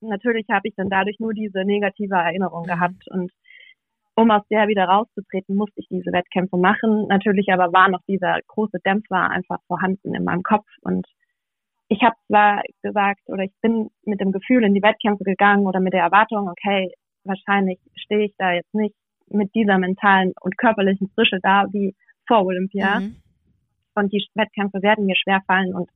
natürlich 0.00 0.46
habe 0.50 0.68
ich 0.68 0.74
dann 0.76 0.90
dadurch 0.90 1.18
nur 1.18 1.34
diese 1.34 1.64
negative 1.64 2.14
Erinnerung 2.14 2.62
mhm. 2.62 2.68
gehabt 2.68 3.08
und 3.10 3.30
um 4.16 4.30
aus 4.30 4.42
der 4.50 4.68
wieder 4.68 4.84
rauszutreten, 4.84 5.56
musste 5.56 5.80
ich 5.80 5.88
diese 5.88 6.12
Wettkämpfe 6.12 6.58
machen. 6.58 7.06
Natürlich 7.08 7.48
aber 7.52 7.72
war 7.72 7.88
noch 7.88 8.02
dieser 8.06 8.38
große 8.48 8.78
Dämpfer 8.84 9.30
einfach 9.30 9.60
vorhanden 9.66 10.14
in 10.14 10.24
meinem 10.24 10.42
Kopf 10.42 10.66
und 10.82 11.06
ich 11.90 12.00
habe 12.02 12.14
zwar 12.28 12.62
gesagt 12.82 13.20
oder 13.26 13.42
ich 13.42 13.52
bin 13.60 13.90
mit 14.04 14.20
dem 14.20 14.30
Gefühl 14.30 14.62
in 14.62 14.74
die 14.74 14.82
Wettkämpfe 14.82 15.24
gegangen 15.24 15.66
oder 15.66 15.80
mit 15.80 15.92
der 15.92 16.04
Erwartung, 16.04 16.48
okay, 16.48 16.92
wahrscheinlich 17.24 17.80
stehe 17.96 18.26
ich 18.26 18.34
da 18.38 18.52
jetzt 18.52 18.72
nicht 18.72 18.94
mit 19.28 19.52
dieser 19.56 19.76
mentalen 19.76 20.32
und 20.40 20.56
körperlichen 20.56 21.10
Frische 21.14 21.40
da 21.42 21.66
wie 21.72 21.96
vor 22.28 22.46
Olympia. 22.46 23.00
Mhm. 23.00 23.16
Und 23.96 24.12
die 24.12 24.24
Wettkämpfe 24.34 24.80
werden 24.82 25.06
mir 25.06 25.16
schwer 25.16 25.42
fallen 25.48 25.74
und 25.74 25.90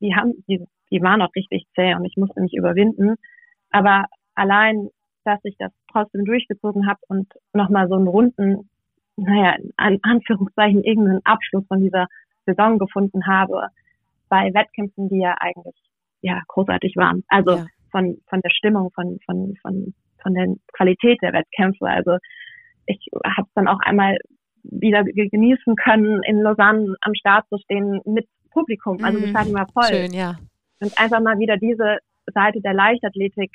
die 0.00 0.16
haben, 0.16 0.44
die, 0.48 0.66
die 0.90 1.00
waren 1.00 1.22
auch 1.22 1.34
richtig 1.36 1.64
zäh 1.76 1.94
und 1.94 2.04
ich 2.04 2.16
musste 2.16 2.40
mich 2.40 2.54
überwinden. 2.54 3.14
Aber 3.70 4.06
allein, 4.34 4.88
dass 5.24 5.38
ich 5.44 5.56
das 5.58 5.70
trotzdem 5.92 6.24
durchgezogen 6.24 6.88
habe 6.88 6.98
und 7.06 7.32
nochmal 7.52 7.86
so 7.86 7.94
einen 7.94 8.08
runden, 8.08 8.68
naja, 9.14 9.54
in 9.54 10.00
Anführungszeichen 10.02 10.82
irgendeinen 10.82 11.24
Abschluss 11.24 11.64
von 11.68 11.80
dieser 11.80 12.08
Saison 12.46 12.78
gefunden 12.78 13.28
habe, 13.28 13.68
bei 14.30 14.54
Wettkämpfen, 14.54 15.10
die 15.10 15.20
ja 15.20 15.34
eigentlich 15.38 15.76
ja 16.22 16.40
großartig 16.48 16.96
waren. 16.96 17.24
Also 17.28 17.58
ja. 17.58 17.66
von 17.90 18.16
von 18.28 18.40
der 18.40 18.50
Stimmung, 18.50 18.90
von 18.94 19.18
von 19.26 19.54
von 19.60 19.94
von 20.22 20.34
der 20.34 20.54
Qualität 20.72 21.18
der 21.22 21.34
Wettkämpfe. 21.34 21.86
Also 21.86 22.16
ich 22.86 23.06
habe 23.24 23.46
es 23.46 23.54
dann 23.54 23.68
auch 23.68 23.80
einmal 23.80 24.16
wieder 24.62 25.04
genießen 25.04 25.74
können, 25.76 26.22
in 26.24 26.40
Lausanne 26.42 26.94
am 27.02 27.14
Start 27.14 27.46
zu 27.48 27.58
stehen 27.58 28.00
mit 28.04 28.26
Publikum. 28.50 29.02
Also 29.02 29.20
das 29.20 29.30
Stadion 29.30 29.54
war 29.54 29.68
voll. 29.72 29.84
Schön, 29.84 30.12
ja. 30.12 30.36
Und 30.80 30.98
einfach 30.98 31.20
mal 31.20 31.38
wieder 31.38 31.56
diese 31.56 31.98
Seite 32.32 32.60
der 32.60 32.74
Leichtathletik 32.74 33.50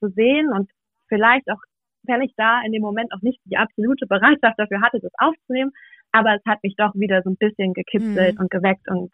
zu 0.00 0.08
sehen 0.10 0.52
und 0.52 0.70
vielleicht 1.08 1.50
auch, 1.50 1.60
wenn 2.04 2.22
ich 2.22 2.32
da 2.36 2.62
in 2.64 2.72
dem 2.72 2.82
Moment 2.82 3.12
auch 3.12 3.22
nicht 3.22 3.40
die 3.44 3.56
absolute 3.56 4.06
Bereitschaft 4.06 4.58
dafür 4.58 4.80
hatte, 4.80 5.00
das 5.00 5.12
aufzunehmen, 5.18 5.72
aber 6.12 6.34
es 6.34 6.42
hat 6.46 6.62
mich 6.62 6.74
doch 6.76 6.94
wieder 6.94 7.22
so 7.22 7.30
ein 7.30 7.36
bisschen 7.36 7.74
gekitzelt 7.74 8.36
mhm. 8.36 8.40
und 8.42 8.50
geweckt 8.50 8.88
und 8.88 9.12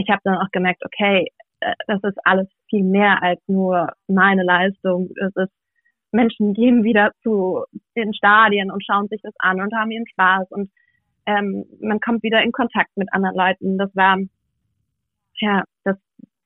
ich 0.00 0.08
habe 0.10 0.20
dann 0.24 0.36
auch 0.36 0.50
gemerkt, 0.50 0.82
okay, 0.84 1.26
äh, 1.60 1.74
das 1.86 2.02
ist 2.02 2.18
alles 2.24 2.48
viel 2.68 2.82
mehr 2.82 3.22
als 3.22 3.40
nur 3.46 3.92
meine 4.08 4.42
Leistung. 4.42 5.10
Es 5.16 5.34
ist 5.36 5.52
Menschen 6.12 6.54
gehen 6.54 6.82
wieder 6.82 7.12
zu 7.22 7.64
den 7.96 8.12
Stadien 8.14 8.70
und 8.70 8.84
schauen 8.84 9.08
sich 9.08 9.20
das 9.22 9.34
an 9.38 9.60
und 9.60 9.74
haben 9.74 9.90
ihren 9.90 10.08
Spaß 10.08 10.50
und 10.50 10.70
ähm, 11.26 11.66
man 11.80 12.00
kommt 12.00 12.22
wieder 12.22 12.42
in 12.42 12.50
Kontakt 12.50 12.90
mit 12.96 13.12
anderen 13.12 13.36
Leuten. 13.36 13.78
Das 13.78 13.94
war, 13.94 14.18
ja, 15.34 15.64
das, 15.84 15.96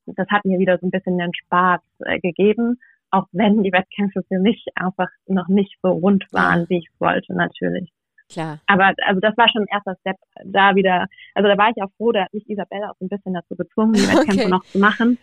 das 0.07 0.29
hat 0.29 0.45
mir 0.45 0.59
wieder 0.59 0.79
so 0.79 0.87
ein 0.87 0.91
bisschen 0.91 1.17
den 1.17 1.33
Spaß 1.35 1.81
äh, 2.01 2.19
gegeben, 2.21 2.79
auch 3.11 3.27
wenn 3.33 3.63
die 3.63 3.73
Wettkämpfe 3.73 4.23
für 4.29 4.39
mich 4.39 4.67
einfach 4.75 5.09
noch 5.27 5.49
nicht 5.49 5.79
so 5.83 5.93
rund 5.93 6.27
waren, 6.33 6.69
wie 6.69 6.79
ich 6.79 6.89
wollte, 6.99 7.35
natürlich. 7.35 7.91
Klar. 8.35 8.61
Aber 8.67 8.93
also 9.07 9.21
das 9.21 9.37
war 9.37 9.49
schon 9.49 9.63
ein 9.63 9.69
erster 9.73 9.97
Step, 10.01 10.17
da 10.45 10.75
wieder, 10.75 11.07
also 11.35 11.49
da 11.49 11.57
war 11.57 11.71
ich 11.71 11.83
auch 11.83 11.91
froh, 11.97 12.13
da 12.13 12.25
hat 12.25 12.35
mich 12.35 12.49
Isabella 12.51 12.91
auch 12.91 13.01
ein 13.01 13.09
bisschen 13.09 13.33
dazu 13.33 13.55
gezwungen, 13.57 13.95
die 13.95 14.01
Wettkämpfe 14.09 14.41
okay. 14.43 14.49
noch 14.49 14.65
zu 14.65 14.79
machen. 14.79 15.19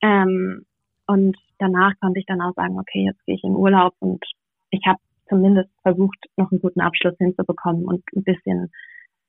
Ähm, 0.00 0.64
und 1.06 1.36
danach 1.58 1.92
konnte 2.00 2.20
ich 2.20 2.26
dann 2.26 2.40
auch 2.40 2.54
sagen, 2.54 2.78
okay, 2.78 3.04
jetzt 3.04 3.24
gehe 3.26 3.34
ich 3.34 3.44
in 3.44 3.56
Urlaub 3.56 3.94
und 3.98 4.24
ich 4.70 4.82
habe 4.86 5.00
zumindest 5.28 5.70
versucht, 5.82 6.18
noch 6.36 6.50
einen 6.50 6.60
guten 6.60 6.80
Abschluss 6.80 7.16
hinzubekommen 7.18 7.84
und 7.84 8.02
ein 8.14 8.22
bisschen 8.22 8.70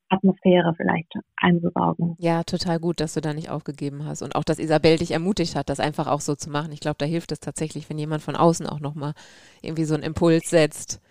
Atmosphäre 0.09 0.73
vielleicht 0.75 1.13
einzusaugen. 1.37 2.15
Ja, 2.19 2.43
total 2.43 2.79
gut, 2.79 2.99
dass 2.99 3.13
du 3.13 3.21
da 3.21 3.33
nicht 3.33 3.49
aufgegeben 3.49 4.05
hast 4.05 4.21
und 4.21 4.35
auch, 4.35 4.43
dass 4.43 4.59
Isabel 4.59 4.97
dich 4.97 5.11
ermutigt 5.11 5.55
hat, 5.55 5.69
das 5.69 5.79
einfach 5.79 6.07
auch 6.07 6.21
so 6.21 6.35
zu 6.35 6.49
machen. 6.49 6.71
Ich 6.71 6.79
glaube, 6.79 6.97
da 6.97 7.05
hilft 7.05 7.31
es 7.31 7.39
tatsächlich, 7.39 7.89
wenn 7.89 7.97
jemand 7.97 8.23
von 8.23 8.35
außen 8.35 8.65
auch 8.67 8.79
nochmal 8.79 9.13
irgendwie 9.61 9.85
so 9.85 9.93
einen 9.93 10.03
Impuls 10.03 10.49
setzt. 10.49 11.01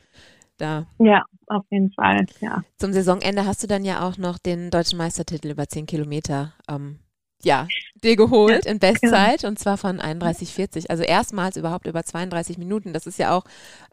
Da. 0.59 0.87
Ja, 0.99 1.25
auf 1.47 1.65
jeden 1.71 1.93
Fall, 1.93 2.27
ja. 2.41 2.62
Zum 2.77 2.93
Saisonende 2.93 3.47
hast 3.47 3.62
du 3.62 3.67
dann 3.67 3.85
ja 3.85 4.07
auch 4.07 4.19
noch 4.19 4.38
den 4.38 4.71
deutschen 4.71 4.99
Meistertitel 4.99 5.50
über 5.50 5.69
10 5.69 5.87
Kilometer 5.87 6.53
ähm, 6.69 6.99
ja, 7.43 7.69
dir 8.03 8.17
geholt 8.17 8.65
ja, 8.65 8.71
in 8.73 8.79
Bestzeit 8.79 9.41
genau. 9.41 9.50
und 9.50 9.59
zwar 9.59 9.77
von 9.77 10.00
31,40. 10.00 10.91
Also 10.91 11.05
erstmals 11.05 11.57
überhaupt 11.57 11.87
über 11.87 12.03
32 12.03 12.59
Minuten. 12.59 12.93
Das 12.93 13.07
ist 13.07 13.19
ja 13.19 13.37
auch 13.37 13.45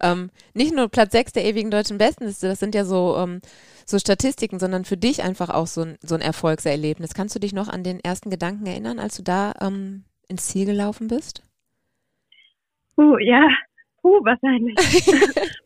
ähm, 0.02 0.32
nicht 0.54 0.74
nur 0.74 0.90
Platz 0.90 1.12
6 1.12 1.34
der 1.34 1.46
ewigen 1.46 1.72
deutschen 1.72 1.98
Bestenliste, 1.98 2.48
das 2.48 2.60
sind 2.60 2.74
ja 2.76 2.86
so, 2.86 3.16
ähm, 3.18 3.42
so 3.86 4.00
Statistiken, 4.00 4.60
sondern 4.60 4.86
für 4.86 4.98
dich 4.98 5.24
einfach 5.24 5.50
auch 5.50 5.68
so 5.68 5.82
ein, 5.82 5.98
so 6.02 6.16
ein 6.16 6.22
Erfolgserlebnis. 6.22 7.14
Kannst 7.14 7.36
du 7.36 7.40
dich 7.40 7.54
noch 7.54 7.68
an 7.68 7.84
den 7.84 8.00
ersten 8.00 8.30
Gedanken 8.30 8.66
erinnern, 8.66 9.00
als 9.00 9.16
du 9.18 9.24
da 9.24 9.54
ähm, 9.62 10.06
ins 10.28 10.48
Ziel 10.48 10.66
gelaufen 10.66 11.08
bist? 11.08 11.44
Uh, 12.98 13.18
ja, 13.20 13.48
uh, 14.04 14.24
wahrscheinlich. 14.24 14.76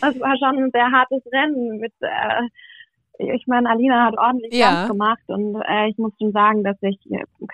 das 0.00 0.18
war 0.20 0.36
schon 0.38 0.64
ein 0.64 0.70
sehr 0.72 0.90
hartes 0.90 1.22
Rennen 1.32 1.78
mit 1.78 1.92
äh, 2.00 2.48
ich 3.20 3.46
meine, 3.46 3.68
Alina 3.68 4.06
hat 4.06 4.16
ordentlich 4.16 4.58
ja. 4.58 4.86
gemacht 4.86 5.22
und 5.28 5.60
äh, 5.68 5.88
ich 5.88 5.98
muss 5.98 6.12
schon 6.18 6.32
sagen, 6.32 6.64
dass 6.64 6.76
ich, 6.80 6.98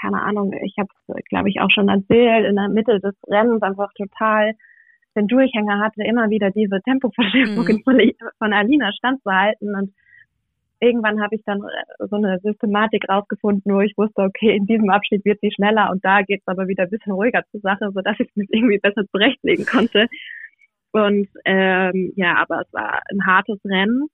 keine 0.01 0.23
Ahnung, 0.23 0.53
ich 0.53 0.77
habe 0.79 0.89
es, 1.09 1.25
glaube 1.29 1.49
ich, 1.49 1.61
auch 1.61 1.71
schon 1.71 1.89
erzählt, 1.89 2.47
in 2.47 2.57
der 2.57 2.69
Mitte 2.69 3.01
des 3.01 3.15
Rennens 3.27 3.63
einfach 3.63 3.93
total 3.95 4.53
den 5.17 5.27
Durchhänger 5.27 5.81
hatte, 5.81 6.03
immer 6.05 6.31
wieder 6.31 6.51
diese 6.51 6.81
Tempoverschiebungen 6.83 7.79
mhm. 7.79 7.83
von, 7.83 8.13
von 8.39 8.53
Alina 8.53 8.93
standzuhalten 8.93 9.75
und 9.75 9.93
irgendwann 10.79 11.23
habe 11.23 11.35
ich 11.35 11.43
dann 11.45 11.63
äh, 11.63 12.07
so 12.07 12.17
eine 12.17 12.39
Systematik 12.41 13.09
rausgefunden, 13.09 13.75
wo 13.75 13.81
ich 13.81 13.97
wusste, 13.97 14.23
okay, 14.23 14.57
in 14.57 14.67
diesem 14.67 14.91
Abschnitt 14.91 15.25
wird 15.25 15.41
sie 15.41 15.51
schneller 15.51 15.91
und 15.91 16.05
da 16.05 16.23
geht 16.23 16.43
es 16.43 16.47
aber 16.47 16.69
wieder 16.69 16.85
ein 16.85 16.91
bisschen 16.91 17.13
ruhiger 17.13 17.43
zur 17.51 17.61
Sache, 17.61 17.91
sodass 17.93 18.21
ich 18.21 18.31
mich 18.37 18.49
irgendwie 18.51 18.79
besser 18.79 19.07
zurechtlegen 19.11 19.67
konnte. 19.67 20.07
Und 20.97 21.29
ähm, 21.45 22.13
ja, 22.17 22.37
aber 22.37 22.63
es 22.63 22.73
war 22.73 23.03
ein 23.11 23.27
hartes 23.27 23.59
Rennen. 23.67 24.09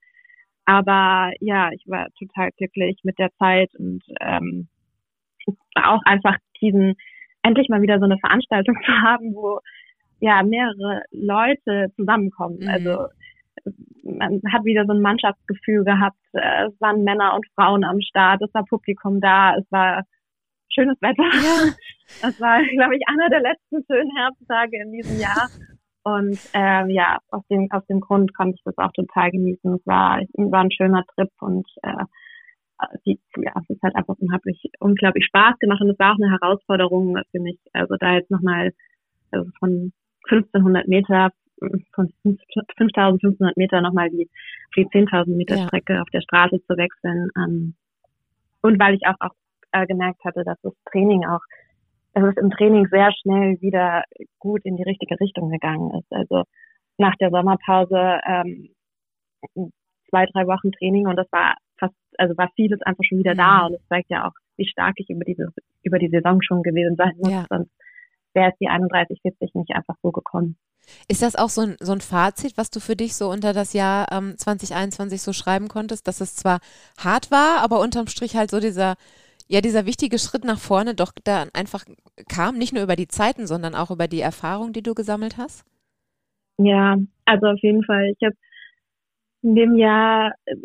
Aber 0.65 1.31
ja, 1.39 1.71
ich 1.71 1.83
war 1.87 2.07
total 2.19 2.49
glücklich 2.57 2.99
mit 3.03 3.17
der 3.19 3.31
Zeit 3.39 3.69
und 3.77 4.03
ähm, 4.19 4.67
auch 5.75 6.01
einfach 6.05 6.35
diesen, 6.61 6.95
endlich 7.41 7.69
mal 7.69 7.81
wieder 7.81 7.99
so 7.99 8.05
eine 8.05 8.17
Veranstaltung 8.17 8.75
zu 8.85 8.91
haben, 8.91 9.33
wo 9.33 9.59
ja 10.19 10.43
mehrere 10.43 11.03
Leute 11.11 11.91
zusammenkommen. 11.95 12.59
Mhm. 12.59 12.67
Also 12.69 13.07
man 14.03 14.41
hat 14.51 14.65
wieder 14.65 14.85
so 14.85 14.91
ein 14.91 15.01
Mannschaftsgefühl 15.01 15.85
gehabt. 15.85 16.17
Es 16.33 16.81
waren 16.81 17.03
Männer 17.05 17.33
und 17.35 17.45
Frauen 17.55 17.85
am 17.85 18.01
Start, 18.01 18.41
es 18.41 18.53
war 18.53 18.65
Publikum 18.65 19.21
da, 19.21 19.55
es 19.55 19.65
war 19.71 20.03
schönes 20.69 21.01
Wetter. 21.01 21.23
Ja. 21.23 21.73
Das 22.21 22.39
war, 22.39 22.61
glaube 22.61 22.95
ich, 22.95 23.01
einer 23.07 23.27
der 23.29 23.39
letzten 23.39 23.83
schönen 23.89 24.11
Herbsttage 24.15 24.83
in 24.83 24.91
diesem 24.91 25.19
Jahr. 25.19 25.49
Und 26.03 26.37
ähm, 26.53 26.89
ja, 26.89 27.19
aus 27.31 27.47
dem, 27.47 27.71
aus 27.71 27.85
dem 27.87 28.01
Grund 28.01 28.33
konnte 28.35 28.55
ich 28.55 28.63
das 28.63 28.77
auch 28.77 28.91
total 28.91 29.31
genießen. 29.31 29.73
Es 29.73 29.87
war, 29.87 30.19
war 30.33 30.61
ein 30.61 30.71
schöner 30.71 31.03
Trip 31.15 31.29
und 31.39 31.65
äh, 31.81 32.03
die, 33.05 33.19
ja, 33.37 33.53
es 33.69 33.81
hat 33.81 33.95
einfach 33.95 34.15
unglaublich, 34.19 34.69
unglaublich 34.79 35.25
Spaß 35.25 35.57
gemacht 35.59 35.81
und 35.81 35.89
es 35.89 35.99
war 35.99 36.13
auch 36.13 36.19
eine 36.21 36.31
Herausforderung 36.31 37.17
für 37.31 37.39
mich. 37.39 37.57
Also 37.71 37.95
da 37.97 38.13
jetzt 38.13 38.31
nochmal 38.31 38.73
also 39.31 39.49
von 39.59 39.93
1500 40.29 40.87
Meter, 40.87 41.31
von 41.93 42.11
5500 42.23 43.57
Meter 43.57 43.81
nochmal 43.81 44.09
die, 44.09 44.29
die 44.75 44.85
10.000 44.85 45.35
Meter 45.35 45.55
ja. 45.55 45.67
Strecke 45.67 46.01
auf 46.01 46.09
der 46.09 46.21
Straße 46.21 46.61
zu 46.67 46.77
wechseln. 46.77 47.29
Ähm, 47.37 47.75
und 48.61 48.79
weil 48.79 48.95
ich 48.95 49.05
auch, 49.07 49.15
auch 49.19 49.35
äh, 49.71 49.85
gemerkt 49.87 50.23
hatte, 50.23 50.43
dass 50.43 50.59
das 50.61 50.73
Training 50.91 51.25
auch 51.25 51.41
es 52.13 52.23
ist 52.23 52.37
im 52.37 52.51
Training 52.51 52.87
sehr 52.89 53.11
schnell 53.21 53.59
wieder 53.61 54.03
gut 54.39 54.63
in 54.65 54.77
die 54.77 54.83
richtige 54.83 55.19
Richtung 55.19 55.49
gegangen 55.49 55.91
ist. 55.99 56.11
Also 56.11 56.43
nach 56.97 57.15
der 57.15 57.31
Sommerpause 57.31 58.19
ähm, 58.27 58.69
zwei, 60.09 60.25
drei 60.27 60.45
Wochen 60.45 60.71
Training 60.71 61.07
und 61.07 61.15
das 61.15 61.27
war 61.31 61.55
fast, 61.77 61.95
also 62.17 62.37
war 62.37 62.49
vieles 62.55 62.81
einfach 62.83 63.03
schon 63.03 63.19
wieder 63.19 63.33
mhm. 63.33 63.37
da 63.37 63.65
und 63.65 63.73
es 63.73 63.87
zeigt 63.87 64.09
ja 64.09 64.27
auch, 64.27 64.33
wie 64.57 64.67
stark 64.67 64.93
ich 64.97 65.09
über 65.09 65.25
diese, 65.25 65.49
über 65.81 65.97
die 65.97 66.09
Saison 66.09 66.41
schon 66.41 66.61
gewesen 66.61 66.95
sein 66.95 67.13
muss. 67.17 67.31
Ja. 67.31 67.45
Sonst 67.49 67.71
wäre 68.33 68.51
es 68.51 68.57
die 68.59 68.67
31, 68.67 69.19
40 69.21 69.55
nicht 69.55 69.71
einfach 69.75 69.95
so 70.01 70.11
gekommen. 70.11 70.57
Ist 71.07 71.21
das 71.21 71.35
auch 71.35 71.49
so 71.49 71.61
ein, 71.61 71.77
so 71.79 71.93
ein 71.93 72.01
Fazit, 72.01 72.57
was 72.57 72.69
du 72.69 72.79
für 72.79 72.95
dich 72.95 73.15
so 73.15 73.29
unter 73.29 73.53
das 73.53 73.73
Jahr 73.73 74.11
ähm, 74.11 74.37
2021 74.37 75.21
so 75.21 75.31
schreiben 75.31 75.69
konntest, 75.69 76.07
dass 76.07 76.19
es 76.19 76.35
zwar 76.35 76.59
hart 76.97 77.31
war, 77.31 77.63
aber 77.63 77.79
unterm 77.79 78.07
Strich 78.07 78.35
halt 78.35 78.51
so 78.51 78.59
dieser 78.59 78.95
ja 79.47 79.61
dieser 79.61 79.85
wichtige 79.85 80.17
Schritt 80.19 80.43
nach 80.43 80.59
vorne 80.59 80.95
doch 80.95 81.11
da 81.23 81.45
einfach 81.53 81.85
kam, 82.29 82.57
nicht 82.57 82.73
nur 82.73 82.83
über 82.83 82.95
die 82.95 83.07
Zeiten, 83.07 83.47
sondern 83.47 83.75
auch 83.75 83.91
über 83.91 84.07
die 84.07 84.21
Erfahrung, 84.21 84.73
die 84.73 84.83
du 84.83 84.93
gesammelt 84.93 85.37
hast? 85.37 85.65
Ja, 86.57 86.97
also 87.25 87.47
auf 87.47 87.59
jeden 87.61 87.83
Fall. 87.83 88.11
Ich 88.17 88.25
habe 88.25 88.35
in 89.41 89.55
dem 89.55 89.75
Jahr 89.75 90.33
äh, 90.45 90.55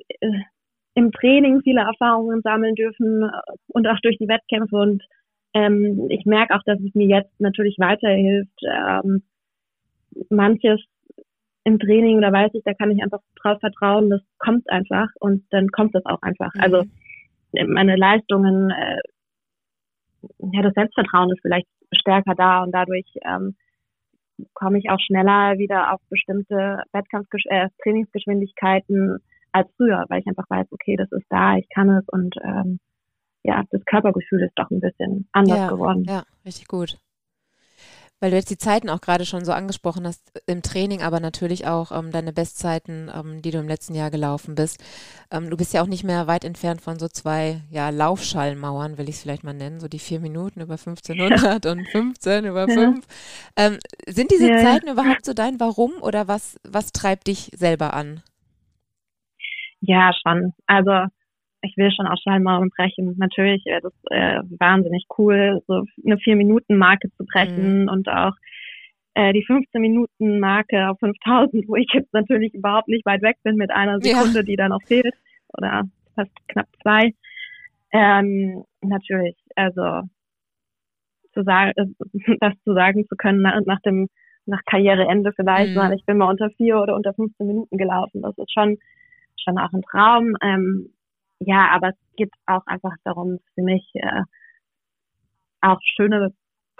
im 0.94 1.12
Training 1.12 1.60
viele 1.62 1.80
Erfahrungen 1.80 2.42
sammeln 2.42 2.74
dürfen 2.74 3.30
und 3.68 3.86
auch 3.86 3.98
durch 4.02 4.18
die 4.18 4.28
Wettkämpfe 4.28 4.76
und 4.76 5.02
ähm, 5.54 6.08
ich 6.10 6.26
merke 6.26 6.54
auch, 6.54 6.62
dass 6.64 6.78
es 6.80 6.94
mir 6.94 7.06
jetzt 7.06 7.40
natürlich 7.40 7.76
weiterhilft. 7.78 8.60
Ähm, 8.62 9.22
manches 10.30 10.80
im 11.64 11.78
Training, 11.78 12.20
da 12.20 12.32
weiß 12.32 12.50
ich, 12.54 12.62
da 12.64 12.74
kann 12.74 12.90
ich 12.90 13.02
einfach 13.02 13.20
drauf 13.40 13.60
vertrauen, 13.60 14.10
das 14.10 14.20
kommt 14.38 14.68
einfach 14.70 15.08
und 15.20 15.44
dann 15.50 15.68
kommt 15.68 15.94
das 15.94 16.04
auch 16.06 16.22
einfach. 16.22 16.52
Also 16.58 16.82
mhm. 16.82 16.82
Also 16.82 17.07
meine 17.52 17.96
Leistungen, 17.96 18.70
äh, 18.70 18.98
ja, 20.52 20.62
das 20.62 20.74
Selbstvertrauen 20.74 21.30
ist 21.30 21.40
vielleicht 21.42 21.68
stärker 21.92 22.34
da 22.34 22.62
und 22.62 22.72
dadurch 22.72 23.06
ähm, 23.24 23.56
komme 24.54 24.78
ich 24.78 24.90
auch 24.90 25.00
schneller 25.00 25.58
wieder 25.58 25.92
auf 25.92 26.00
bestimmte 26.10 26.82
Wettkampf 26.92 27.28
äh, 27.46 27.68
Trainingsgeschwindigkeiten 27.82 29.18
als 29.52 29.68
früher, 29.76 30.04
weil 30.08 30.20
ich 30.20 30.26
einfach 30.26 30.48
weiß, 30.48 30.66
okay, 30.70 30.96
das 30.96 31.10
ist 31.12 31.26
da, 31.30 31.56
ich 31.56 31.68
kann 31.70 31.88
es 31.90 32.04
und 32.08 32.36
ähm, 32.42 32.78
ja, 33.44 33.62
das 33.70 33.84
Körpergefühl 33.84 34.42
ist 34.42 34.52
doch 34.56 34.70
ein 34.70 34.80
bisschen 34.80 35.28
anders 35.32 35.58
ja, 35.58 35.68
geworden. 35.68 36.04
Ja, 36.06 36.24
richtig 36.44 36.68
gut 36.68 36.98
weil 38.20 38.30
du 38.30 38.36
jetzt 38.36 38.50
die 38.50 38.58
Zeiten 38.58 38.90
auch 38.90 39.00
gerade 39.00 39.24
schon 39.24 39.44
so 39.44 39.52
angesprochen 39.52 40.06
hast 40.06 40.20
im 40.46 40.62
Training, 40.62 41.02
aber 41.02 41.20
natürlich 41.20 41.66
auch 41.66 41.92
ähm, 41.92 42.10
deine 42.10 42.32
Bestzeiten, 42.32 43.10
ähm, 43.14 43.42
die 43.42 43.50
du 43.50 43.58
im 43.58 43.68
letzten 43.68 43.94
Jahr 43.94 44.10
gelaufen 44.10 44.54
bist. 44.54 44.82
Ähm, 45.30 45.50
du 45.50 45.56
bist 45.56 45.72
ja 45.72 45.82
auch 45.82 45.86
nicht 45.86 46.04
mehr 46.04 46.26
weit 46.26 46.44
entfernt 46.44 46.80
von 46.80 46.98
so 46.98 47.08
zwei 47.08 47.60
ja, 47.70 47.90
Laufschallmauern, 47.90 48.98
will 48.98 49.08
ich 49.08 49.16
es 49.16 49.22
vielleicht 49.22 49.44
mal 49.44 49.54
nennen, 49.54 49.80
so 49.80 49.88
die 49.88 49.98
vier 49.98 50.20
Minuten 50.20 50.60
über 50.60 50.74
1500 50.74 51.64
ja. 51.64 51.70
und 51.70 51.88
15 51.88 52.44
über 52.44 52.68
ja. 52.68 52.74
5. 52.74 53.06
Ähm, 53.56 53.78
sind 54.06 54.30
diese 54.30 54.50
ja. 54.50 54.58
Zeiten 54.58 54.88
überhaupt 54.88 55.24
so 55.24 55.32
dein 55.34 55.60
Warum 55.60 55.92
oder 56.00 56.28
was, 56.28 56.58
was 56.66 56.92
treibt 56.92 57.28
dich 57.28 57.50
selber 57.54 57.94
an? 57.94 58.22
Ja, 59.80 60.10
schon. 60.22 60.52
Also 60.66 61.06
ich 61.62 61.76
will 61.76 61.90
schon 61.90 62.06
auch 62.06 62.16
Schallmauern 62.22 62.70
brechen. 62.70 63.16
Natürlich 63.18 63.64
wäre 63.64 63.80
das 63.82 63.92
äh, 64.10 64.40
wahnsinnig 64.58 65.06
cool, 65.18 65.62
so 65.66 65.84
eine 66.04 66.18
Vier-Minuten-Marke 66.18 67.10
zu 67.16 67.24
brechen 67.24 67.82
mhm. 67.82 67.88
und 67.88 68.08
auch 68.08 68.34
äh, 69.14 69.32
die 69.32 69.44
15-Minuten-Marke 69.44 70.88
auf 70.88 70.98
5000, 71.00 71.68
wo 71.68 71.76
ich 71.76 71.88
jetzt 71.92 72.12
natürlich 72.12 72.54
überhaupt 72.54 72.88
nicht 72.88 73.04
weit 73.04 73.22
weg 73.22 73.36
bin 73.42 73.56
mit 73.56 73.70
einer 73.70 74.00
Sekunde, 74.00 74.38
ja. 74.38 74.42
die 74.42 74.56
da 74.56 74.68
noch 74.68 74.82
fehlt 74.82 75.14
oder 75.56 75.82
fast 76.14 76.30
knapp 76.48 76.68
zwei. 76.82 77.12
Ähm, 77.92 78.64
natürlich, 78.80 79.36
also 79.56 80.02
zu 81.32 81.42
sagen, 81.42 81.72
das 82.40 82.54
zu 82.64 82.74
sagen 82.74 83.06
zu 83.08 83.16
können 83.16 83.42
nach, 83.42 83.60
nach 83.64 83.80
dem 83.80 84.08
nach 84.46 84.64
Karriereende 84.64 85.32
vielleicht, 85.36 85.76
mhm. 85.76 85.92
ich 85.92 86.06
bin 86.06 86.16
mal 86.16 86.30
unter 86.30 86.48
vier 86.50 86.80
oder 86.80 86.96
unter 86.96 87.12
15 87.12 87.46
Minuten 87.46 87.76
gelaufen. 87.76 88.22
Das 88.22 88.36
ist 88.38 88.50
schon 88.50 88.78
schon 89.36 89.58
auch 89.58 89.72
ein 89.72 89.82
Traum. 89.82 90.36
Ähm, 90.42 90.90
ja, 91.40 91.68
aber 91.70 91.90
es 91.90 91.96
geht 92.16 92.30
auch 92.46 92.66
einfach 92.66 92.94
darum, 93.04 93.38
für 93.54 93.62
mich 93.62 93.88
äh, 93.94 94.22
auch 95.60 95.78
schöne 95.96 96.32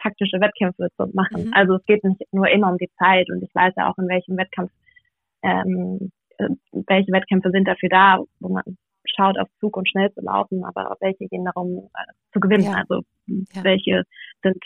taktische 0.03 0.41
Wettkämpfe 0.41 0.89
zu 0.97 1.07
machen. 1.15 1.47
Mhm. 1.47 1.55
Also 1.55 1.75
es 1.75 1.85
geht 1.85 2.05
nicht 2.05 2.21
nur 2.33 2.49
immer 2.49 2.71
um 2.71 2.79
die 2.79 2.91
Zeit 2.99 3.29
und 3.31 3.43
ich 3.43 3.55
weiß 3.55 3.75
ja 3.77 3.91
auch, 3.91 3.99
in 3.99 4.09
welchem 4.09 4.37
Wettkampf, 4.37 4.73
ähm, 5.43 6.11
äh, 6.39 6.49
welche 6.73 7.13
Wettkämpfe 7.13 7.51
sind 7.51 7.67
dafür 7.67 7.89
da, 7.89 8.19
wo 8.41 8.49
man 8.49 8.63
schaut, 9.05 9.39
auf 9.39 9.49
Zug 9.61 9.77
und 9.77 9.89
schnell 9.89 10.13
zu 10.13 10.21
laufen, 10.21 10.65
aber 10.65 10.97
welche 11.01 11.27
gehen 11.27 11.45
darum 11.45 11.89
äh, 11.95 12.13
zu 12.33 12.41
gewinnen. 12.41 12.65
Ja. 12.65 12.75
Also 12.75 13.03
ja. 13.27 13.65
welche 13.65 14.05
sind 14.43 14.63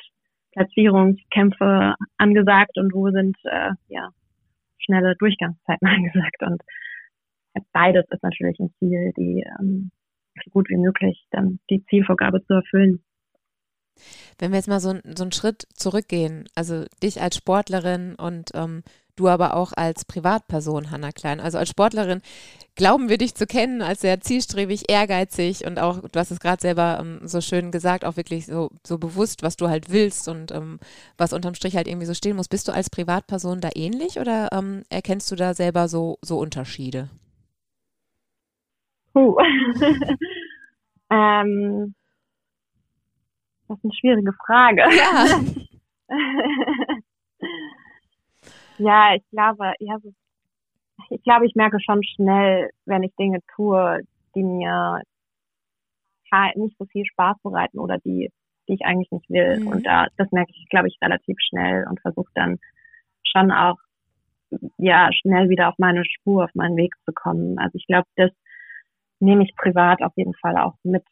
Platzierungskämpfe 0.52 1.94
angesagt 2.18 2.76
und 2.76 2.92
wo 2.92 3.10
sind 3.10 3.36
äh, 3.44 3.70
ja 3.88 4.10
schnelle 4.78 5.16
Durchgangszeiten 5.16 5.88
angesagt. 5.88 6.42
Und 6.42 6.62
beides 7.72 8.04
ist 8.10 8.22
natürlich 8.22 8.58
ein 8.60 8.72
Ziel, 8.78 9.12
die 9.16 9.44
ähm, 9.60 9.90
so 10.42 10.50
gut 10.50 10.68
wie 10.68 10.76
möglich 10.76 11.26
dann 11.30 11.58
die 11.70 11.84
Zielvorgabe 11.86 12.44
zu 12.44 12.54
erfüllen. 12.54 13.02
Wenn 14.38 14.50
wir 14.50 14.56
jetzt 14.56 14.68
mal 14.68 14.80
so, 14.80 14.94
so 15.16 15.24
einen 15.24 15.32
Schritt 15.32 15.66
zurückgehen, 15.74 16.48
also 16.54 16.84
dich 17.02 17.20
als 17.20 17.36
Sportlerin 17.36 18.14
und 18.14 18.50
ähm, 18.54 18.82
du 19.16 19.28
aber 19.28 19.54
auch 19.54 19.72
als 19.76 20.06
Privatperson, 20.06 20.90
Hanna 20.90 21.12
Klein. 21.12 21.40
Also 21.40 21.58
als 21.58 21.68
Sportlerin 21.68 22.22
glauben 22.74 23.10
wir 23.10 23.18
dich 23.18 23.34
zu 23.34 23.46
kennen 23.46 23.82
als 23.82 24.00
sehr 24.00 24.20
zielstrebig, 24.20 24.90
ehrgeizig 24.90 25.66
und 25.66 25.78
auch, 25.78 26.00
du 26.00 26.18
hast 26.18 26.30
es 26.30 26.40
gerade 26.40 26.62
selber 26.62 26.98
ähm, 27.00 27.20
so 27.28 27.42
schön 27.42 27.70
gesagt, 27.70 28.04
auch 28.06 28.16
wirklich 28.16 28.46
so, 28.46 28.70
so 28.86 28.96
bewusst, 28.98 29.42
was 29.42 29.56
du 29.56 29.68
halt 29.68 29.90
willst 29.90 30.28
und 30.28 30.50
ähm, 30.52 30.78
was 31.18 31.34
unterm 31.34 31.54
Strich 31.54 31.76
halt 31.76 31.88
irgendwie 31.88 32.06
so 32.06 32.14
stehen 32.14 32.36
muss. 32.36 32.48
Bist 32.48 32.68
du 32.68 32.72
als 32.72 32.88
Privatperson 32.88 33.60
da 33.60 33.68
ähnlich 33.74 34.18
oder 34.18 34.48
ähm, 34.52 34.82
erkennst 34.88 35.30
du 35.30 35.36
da 35.36 35.52
selber 35.52 35.88
so, 35.88 36.18
so 36.22 36.38
Unterschiede? 36.38 37.10
Puh. 39.12 39.36
ähm, 41.10 41.94
das 43.68 43.78
ist 43.78 43.84
eine 43.84 43.94
schwierige 43.94 44.32
Frage. 44.46 44.82
Ja. 44.96 45.40
ja, 48.78 49.14
ich 49.14 49.22
glaube, 49.30 49.72
ja, 49.78 49.96
ich 51.10 51.22
glaube, 51.22 51.46
ich 51.46 51.54
merke 51.54 51.78
schon 51.80 52.02
schnell, 52.02 52.70
wenn 52.86 53.02
ich 53.02 53.14
Dinge 53.16 53.40
tue, 53.54 54.02
die 54.34 54.42
mir 54.42 55.02
nicht 56.54 56.76
so 56.78 56.86
viel 56.86 57.04
Spaß 57.04 57.36
bereiten 57.42 57.78
oder 57.78 57.98
die, 57.98 58.30
die 58.68 58.74
ich 58.74 58.84
eigentlich 58.86 59.10
nicht 59.10 59.28
will. 59.28 59.60
Mhm. 59.60 59.66
Und 59.68 59.86
da, 59.86 60.06
das 60.16 60.30
merke 60.32 60.52
ich, 60.54 60.66
glaube 60.70 60.88
ich, 60.88 60.96
relativ 61.02 61.36
schnell 61.40 61.86
und 61.88 62.00
versuche 62.00 62.30
dann 62.34 62.58
schon 63.22 63.50
auch, 63.50 63.76
ja, 64.78 65.10
schnell 65.12 65.48
wieder 65.48 65.68
auf 65.68 65.74
meine 65.78 66.04
Spur, 66.04 66.44
auf 66.44 66.54
meinen 66.54 66.76
Weg 66.76 66.94
zu 67.04 67.12
kommen. 67.12 67.58
Also 67.58 67.76
ich 67.76 67.86
glaube, 67.86 68.06
das 68.16 68.30
nehme 69.22 69.44
ich 69.44 69.54
privat 69.56 70.02
auf 70.02 70.12
jeden 70.16 70.34
Fall 70.34 70.56
auch 70.58 70.74
mit, 70.82 71.04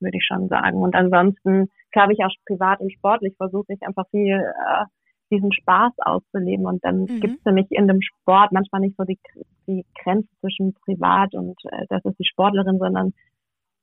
würde 0.00 0.18
ich 0.18 0.26
schon 0.26 0.48
sagen. 0.48 0.78
Und 0.82 0.94
ansonsten, 0.94 1.70
glaube 1.92 2.12
ich, 2.12 2.24
auch 2.24 2.30
privat 2.46 2.80
und 2.80 2.92
sportlich 2.92 3.34
versuche 3.36 3.72
ich 3.72 3.82
einfach 3.82 4.08
viel, 4.10 4.34
äh, 4.34 4.84
diesen 5.30 5.52
Spaß 5.52 5.92
auszuleben. 5.98 6.66
Und 6.66 6.84
dann 6.84 7.02
mhm. 7.02 7.20
gibt 7.20 7.36
es 7.36 7.42
für 7.42 7.52
mich 7.52 7.70
in 7.70 7.86
dem 7.86 8.00
Sport 8.02 8.52
manchmal 8.52 8.80
nicht 8.80 8.96
so 8.96 9.04
die, 9.04 9.18
die 9.66 9.84
Grenze 10.02 10.28
zwischen 10.40 10.74
privat 10.74 11.34
und 11.34 11.56
äh, 11.70 11.86
das 11.88 12.04
ist 12.04 12.18
die 12.18 12.26
Sportlerin, 12.26 12.78
sondern 12.78 13.12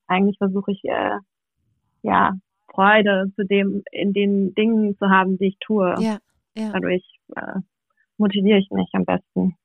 eigentlich 0.07 0.37
versuche 0.37 0.71
ich 0.71 0.83
äh, 0.83 1.17
ja 2.03 2.33
Freude 2.71 3.31
zu 3.35 3.45
dem 3.45 3.83
in 3.91 4.13
den 4.13 4.53
Dingen 4.53 4.97
zu 4.97 5.09
haben, 5.09 5.37
die 5.37 5.47
ich 5.47 5.57
tue. 5.59 5.95
Ja, 5.99 6.17
ja. 6.57 6.71
Dadurch 6.73 7.03
äh, 7.35 7.59
motiviere 8.17 8.59
ich 8.59 8.69
mich 8.71 8.89
am 8.93 9.05
besten. 9.05 9.55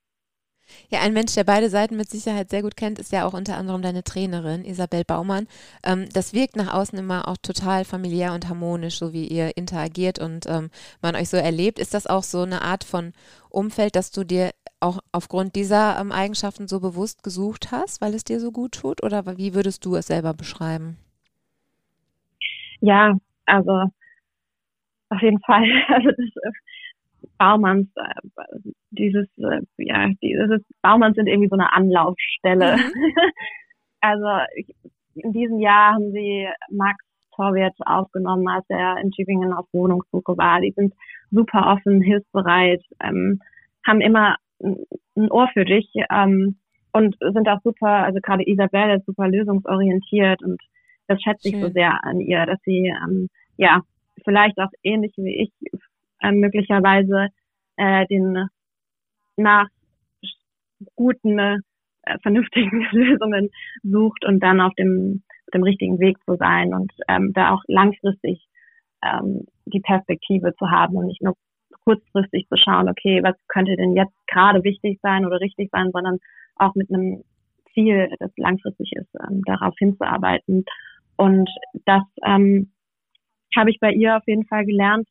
Ja, 0.88 1.00
ein 1.00 1.12
Mensch, 1.12 1.34
der 1.34 1.44
beide 1.44 1.68
Seiten 1.68 1.96
mit 1.96 2.10
Sicherheit 2.10 2.50
sehr 2.50 2.62
gut 2.62 2.76
kennt, 2.76 2.98
ist 2.98 3.12
ja 3.12 3.26
auch 3.26 3.34
unter 3.34 3.56
anderem 3.56 3.82
deine 3.82 4.02
Trainerin, 4.04 4.64
Isabel 4.64 5.04
Baumann. 5.04 5.46
Ähm, 5.84 6.08
das 6.12 6.34
wirkt 6.34 6.56
nach 6.56 6.72
außen 6.72 6.98
immer 6.98 7.28
auch 7.28 7.36
total 7.36 7.84
familiär 7.84 8.32
und 8.32 8.48
harmonisch, 8.48 8.98
so 8.98 9.12
wie 9.12 9.26
ihr 9.26 9.56
interagiert 9.56 10.18
und 10.18 10.46
ähm, 10.48 10.70
man 11.02 11.16
euch 11.16 11.28
so 11.28 11.36
erlebt. 11.36 11.78
Ist 11.78 11.94
das 11.94 12.06
auch 12.06 12.22
so 12.22 12.42
eine 12.42 12.62
Art 12.62 12.84
von 12.84 13.12
Umfeld, 13.48 13.96
dass 13.96 14.10
du 14.10 14.24
dir 14.24 14.50
auch 14.80 15.00
aufgrund 15.12 15.54
dieser 15.54 15.98
ähm, 16.00 16.12
Eigenschaften 16.12 16.66
so 16.66 16.80
bewusst 16.80 17.22
gesucht 17.22 17.70
hast, 17.70 18.00
weil 18.00 18.14
es 18.14 18.24
dir 18.24 18.40
so 18.40 18.50
gut 18.50 18.72
tut? 18.72 19.02
Oder 19.02 19.36
wie 19.38 19.54
würdest 19.54 19.84
du 19.84 19.96
es 19.96 20.06
selber 20.06 20.34
beschreiben? 20.34 20.96
Ja, 22.80 23.14
also 23.46 23.90
auf 25.10 25.20
jeden 25.22 25.40
Fall. 25.40 25.64
Also 25.88 26.10
das, 26.10 26.52
Baumanns, 27.38 27.88
äh, 27.96 28.70
dieses, 28.90 29.26
äh, 29.38 29.60
ja, 29.78 30.08
dieses 30.22 30.62
Baumanns 30.82 31.16
sind 31.16 31.26
irgendwie 31.26 31.48
so 31.48 31.56
eine 31.56 31.72
Anlaufstelle. 31.72 32.76
Mhm. 32.76 32.92
also 34.00 34.28
in 35.14 35.32
diesem 35.32 35.58
Jahr 35.58 35.94
haben 35.94 36.12
sie 36.12 36.48
Max 36.70 37.04
Torwart 37.34 37.74
aufgenommen, 37.86 38.48
als 38.48 38.64
er 38.68 38.98
in 38.98 39.10
Tübingen 39.12 39.52
auf 39.52 39.66
Wohnungssuche 39.72 40.36
war. 40.36 40.60
Die 40.60 40.72
sind 40.76 40.94
super 41.30 41.72
offen, 41.72 42.02
hilfsbereit, 42.02 42.82
ähm, 43.02 43.40
haben 43.86 44.00
immer 44.00 44.36
ein 44.60 45.30
Ohr 45.30 45.48
für 45.52 45.64
dich 45.64 45.90
ähm, 46.10 46.58
und 46.92 47.16
sind 47.18 47.48
auch 47.48 47.60
super, 47.64 48.04
also 48.04 48.20
gerade 48.20 48.46
Isabelle 48.46 48.96
ist 48.96 49.06
super 49.06 49.28
lösungsorientiert 49.28 50.42
und 50.42 50.60
das 51.06 51.20
schätze 51.22 51.48
ich 51.48 51.60
so 51.60 51.70
sehr 51.70 52.04
an 52.04 52.20
ihr, 52.20 52.44
dass 52.46 52.58
sie 52.64 52.92
ähm, 53.04 53.28
ja 53.56 53.80
vielleicht 54.24 54.58
auch 54.58 54.70
ähnlich 54.82 55.12
wie 55.16 55.42
ich 55.42 55.70
äh, 56.20 56.32
möglicherweise 56.32 57.28
äh, 57.76 58.06
den 58.06 58.48
nach 59.36 59.68
guten, 60.96 61.38
äh, 61.38 61.58
vernünftigen 62.22 62.86
Lösungen 62.92 63.50
sucht 63.82 64.24
und 64.24 64.40
dann 64.40 64.60
auf 64.60 64.74
dem, 64.74 65.22
auf 65.46 65.52
dem 65.54 65.62
richtigen 65.62 65.98
Weg 65.98 66.18
zu 66.24 66.36
sein 66.36 66.74
und 66.74 66.92
ähm, 67.08 67.32
da 67.34 67.52
auch 67.52 67.62
langfristig 67.66 68.46
ähm, 69.02 69.46
die 69.66 69.80
Perspektive 69.80 70.54
zu 70.56 70.70
haben 70.70 70.96
und 70.96 71.06
nicht 71.06 71.22
nur 71.22 71.34
kurzfristig 71.84 72.46
zu 72.48 72.56
schauen, 72.56 72.88
okay, 72.88 73.22
was 73.22 73.36
könnte 73.48 73.74
denn 73.76 73.96
jetzt 73.96 74.14
gerade 74.26 74.62
wichtig 74.64 74.98
sein 75.02 75.24
oder 75.24 75.40
richtig 75.40 75.70
sein, 75.72 75.90
sondern 75.92 76.18
auch 76.56 76.74
mit 76.74 76.90
einem 76.90 77.24
Ziel, 77.72 78.10
das 78.18 78.30
langfristig 78.36 78.92
ist, 78.92 79.08
ähm, 79.14 79.42
darauf 79.46 79.74
hinzuarbeiten. 79.78 80.64
Und 81.16 81.48
das 81.86 82.02
ähm, 82.24 82.72
habe 83.56 83.70
ich 83.70 83.80
bei 83.80 83.92
ihr 83.92 84.16
auf 84.16 84.22
jeden 84.26 84.46
Fall 84.46 84.66
gelernt, 84.66 85.08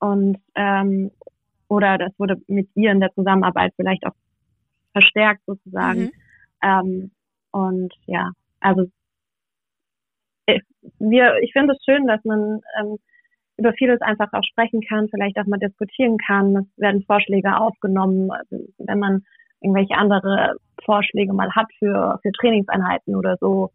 und 0.00 0.38
ähm, 0.54 1.10
oder 1.68 1.98
das 1.98 2.12
wurde 2.18 2.36
mit 2.48 2.68
ihr 2.74 2.90
in 2.90 3.00
der 3.00 3.12
Zusammenarbeit 3.12 3.72
vielleicht 3.76 4.04
auch 4.06 4.14
verstärkt 4.92 5.42
sozusagen. 5.46 6.00
Mhm. 6.00 6.12
Ähm, 6.62 7.10
und 7.52 7.94
ja, 8.06 8.32
also 8.60 8.86
ich, 10.46 10.62
wir, 10.98 11.36
ich 11.42 11.52
finde 11.52 11.74
es 11.74 11.84
schön, 11.84 12.06
dass 12.06 12.24
man 12.24 12.60
ähm, 12.80 12.98
über 13.56 13.72
vieles 13.74 14.00
einfach 14.00 14.32
auch 14.32 14.42
sprechen 14.42 14.80
kann, 14.80 15.08
vielleicht 15.10 15.38
auch 15.38 15.46
mal 15.46 15.58
diskutieren 15.58 16.16
kann. 16.18 16.56
Es 16.56 16.78
werden 16.78 17.04
Vorschläge 17.04 17.56
aufgenommen, 17.56 18.30
also 18.30 18.64
wenn 18.78 18.98
man 18.98 19.24
irgendwelche 19.60 19.94
andere 19.96 20.56
Vorschläge 20.84 21.32
mal 21.32 21.54
hat 21.54 21.66
für, 21.78 22.18
für 22.22 22.32
Trainingseinheiten 22.32 23.14
oder 23.14 23.36
so. 23.38 23.70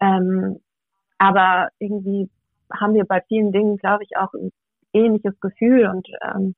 Ähm, 0.00 0.58
aber 1.18 1.68
irgendwie 1.78 2.30
haben 2.72 2.94
wir 2.94 3.04
bei 3.04 3.20
vielen 3.28 3.52
Dingen, 3.52 3.76
glaube 3.76 4.04
ich, 4.04 4.16
auch 4.16 4.32
ähnliches 4.96 5.38
Gefühl 5.40 5.86
und 5.86 6.08
ähm, 6.22 6.54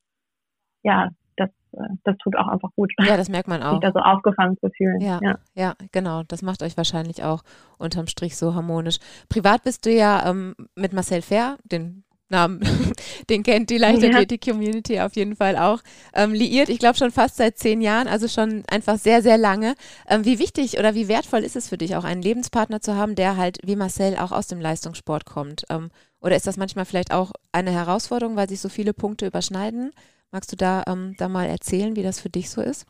ja, 0.83 1.09
das, 1.35 1.49
äh, 1.73 1.95
das 2.03 2.17
tut 2.17 2.35
auch 2.35 2.47
einfach 2.47 2.69
gut. 2.75 2.91
Ja, 2.99 3.17
das 3.17 3.29
merkt 3.29 3.47
man 3.47 3.63
auch. 3.63 3.73
Sich 3.81 3.81
da 3.81 3.91
so 3.91 3.99
aufgefangen 3.99 4.57
zu 4.59 4.69
fühlen. 4.69 5.01
Ja, 5.01 5.19
ja, 5.21 5.39
ja, 5.55 5.73
genau. 5.91 6.23
Das 6.23 6.41
macht 6.41 6.63
euch 6.63 6.77
wahrscheinlich 6.77 7.23
auch 7.23 7.43
unterm 7.77 8.07
Strich 8.07 8.37
so 8.37 8.55
harmonisch. 8.55 8.97
Privat 9.29 9.63
bist 9.63 9.85
du 9.85 9.91
ja 9.91 10.29
ähm, 10.29 10.55
mit 10.75 10.93
Marcel 10.93 11.21
Fair, 11.21 11.57
den 11.63 12.03
Namen, 12.31 12.61
den 13.29 13.43
kennt 13.43 13.69
die 13.71 13.77
Leichtathletik-Community 13.77 14.95
ja. 14.95 15.05
auf 15.05 15.15
jeden 15.15 15.35
Fall 15.35 15.57
auch, 15.57 15.81
ähm, 16.13 16.31
liiert. 16.31 16.69
Ich 16.69 16.77
glaube 16.79 16.97
schon 16.97 17.11
fast 17.11 17.37
seit 17.37 17.57
zehn 17.57 17.81
Jahren, 17.81 18.07
also 18.07 18.27
schon 18.27 18.63
einfach 18.69 18.97
sehr, 18.97 19.21
sehr 19.23 19.37
lange. 19.37 19.73
Ähm, 20.07 20.25
wie 20.25 20.37
wichtig 20.37 20.77
oder 20.77 20.93
wie 20.93 21.07
wertvoll 21.07 21.39
ist 21.39 21.55
es 21.55 21.69
für 21.69 21.77
dich, 21.77 21.95
auch 21.95 22.03
einen 22.03 22.21
Lebenspartner 22.21 22.81
zu 22.81 22.95
haben, 22.95 23.15
der 23.15 23.35
halt 23.35 23.57
wie 23.63 23.75
Marcel 23.75 24.15
auch 24.17 24.31
aus 24.31 24.47
dem 24.47 24.61
Leistungssport 24.61 25.25
kommt? 25.25 25.63
Ähm, 25.69 25.89
oder 26.21 26.35
ist 26.35 26.47
das 26.47 26.57
manchmal 26.57 26.85
vielleicht 26.85 27.13
auch 27.13 27.31
eine 27.51 27.71
Herausforderung, 27.71 28.35
weil 28.35 28.49
sich 28.49 28.59
so 28.59 28.69
viele 28.69 28.93
Punkte 28.93 29.27
überschneiden? 29.27 29.91
Magst 30.31 30.51
du 30.51 30.55
da, 30.55 30.83
ähm, 30.87 31.15
da 31.17 31.27
mal 31.27 31.45
erzählen, 31.45 31.95
wie 31.95 32.03
das 32.03 32.19
für 32.19 32.29
dich 32.29 32.49
so 32.49 32.61
ist? 32.61 32.85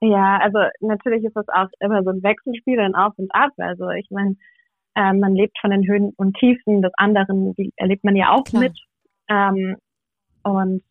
Ja, 0.00 0.38
also 0.42 0.58
natürlich 0.80 1.24
ist 1.24 1.36
das 1.36 1.48
auch 1.48 1.68
immer 1.80 2.02
so 2.02 2.10
ein 2.10 2.22
Wechselspiel, 2.22 2.78
ein 2.80 2.94
Auf 2.94 3.14
und 3.16 3.34
Ab. 3.34 3.52
Also 3.56 3.88
ich 3.90 4.08
meine, 4.10 4.36
äh, 4.94 5.12
man 5.12 5.34
lebt 5.34 5.58
von 5.60 5.70
den 5.70 5.86
Höhen 5.86 6.12
und 6.16 6.36
Tiefen 6.36 6.82
des 6.82 6.92
anderen, 6.96 7.54
die 7.54 7.72
erlebt 7.76 8.04
man 8.04 8.16
ja 8.16 8.32
auch 8.32 8.44
Klar. 8.44 8.62
mit. 8.64 8.78
Ähm, 9.28 9.76
und 10.42 10.82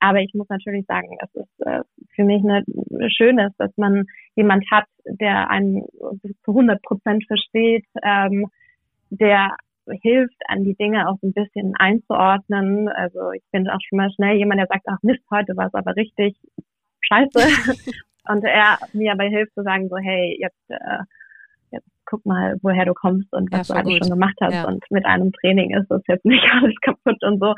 aber 0.00 0.20
ich 0.20 0.32
muss 0.32 0.48
natürlich 0.48 0.86
sagen, 0.86 1.16
es 1.20 1.34
ist 1.34 1.66
äh, 1.66 1.82
für 2.14 2.24
mich 2.24 2.42
eine, 2.42 2.64
Schönes, 3.10 3.52
dass 3.58 3.70
man 3.76 4.06
jemand 4.34 4.64
hat, 4.70 4.86
der 5.04 5.50
einen 5.50 5.84
zu 6.44 6.50
100 6.50 6.82
Prozent 6.82 7.24
versteht, 7.26 7.84
ähm, 8.02 8.46
der 9.10 9.54
hilft, 10.00 10.36
an 10.48 10.64
die 10.64 10.74
Dinge 10.74 11.08
auch 11.08 11.16
so 11.20 11.28
ein 11.28 11.32
bisschen 11.32 11.74
einzuordnen. 11.78 12.88
Also 12.88 13.32
ich 13.32 13.42
bin 13.52 13.68
auch 13.68 13.80
schon 13.88 13.98
mal 13.98 14.10
schnell 14.12 14.36
jemand, 14.36 14.60
der 14.60 14.66
sagt, 14.66 14.86
ach 14.86 14.98
Mist, 15.02 15.22
heute 15.30 15.56
war 15.56 15.66
es 15.66 15.74
aber 15.74 15.96
richtig 15.96 16.36
scheiße. 17.02 17.40
und 18.28 18.44
er 18.44 18.78
mir 18.92 19.12
aber 19.12 19.24
hilft 19.24 19.54
zu 19.54 19.62
sagen, 19.62 19.88
so, 19.88 19.96
hey, 19.96 20.36
jetzt, 20.40 20.70
äh, 20.70 21.02
jetzt 21.70 21.88
guck 22.06 22.24
mal, 22.26 22.56
woher 22.62 22.84
du 22.84 22.94
kommst 22.94 23.32
und 23.32 23.50
was 23.52 23.68
ja, 23.68 23.74
du 23.74 23.80
alles 23.80 23.98
schon 23.98 24.10
gemacht 24.10 24.36
hast. 24.40 24.54
Ja. 24.54 24.66
Und 24.66 24.84
mit 24.90 25.04
einem 25.06 25.32
Training 25.32 25.76
ist 25.76 25.90
das 25.90 26.02
jetzt 26.08 26.24
nicht 26.24 26.44
alles 26.52 26.74
kaputt 26.80 27.22
und 27.22 27.40
so. 27.40 27.54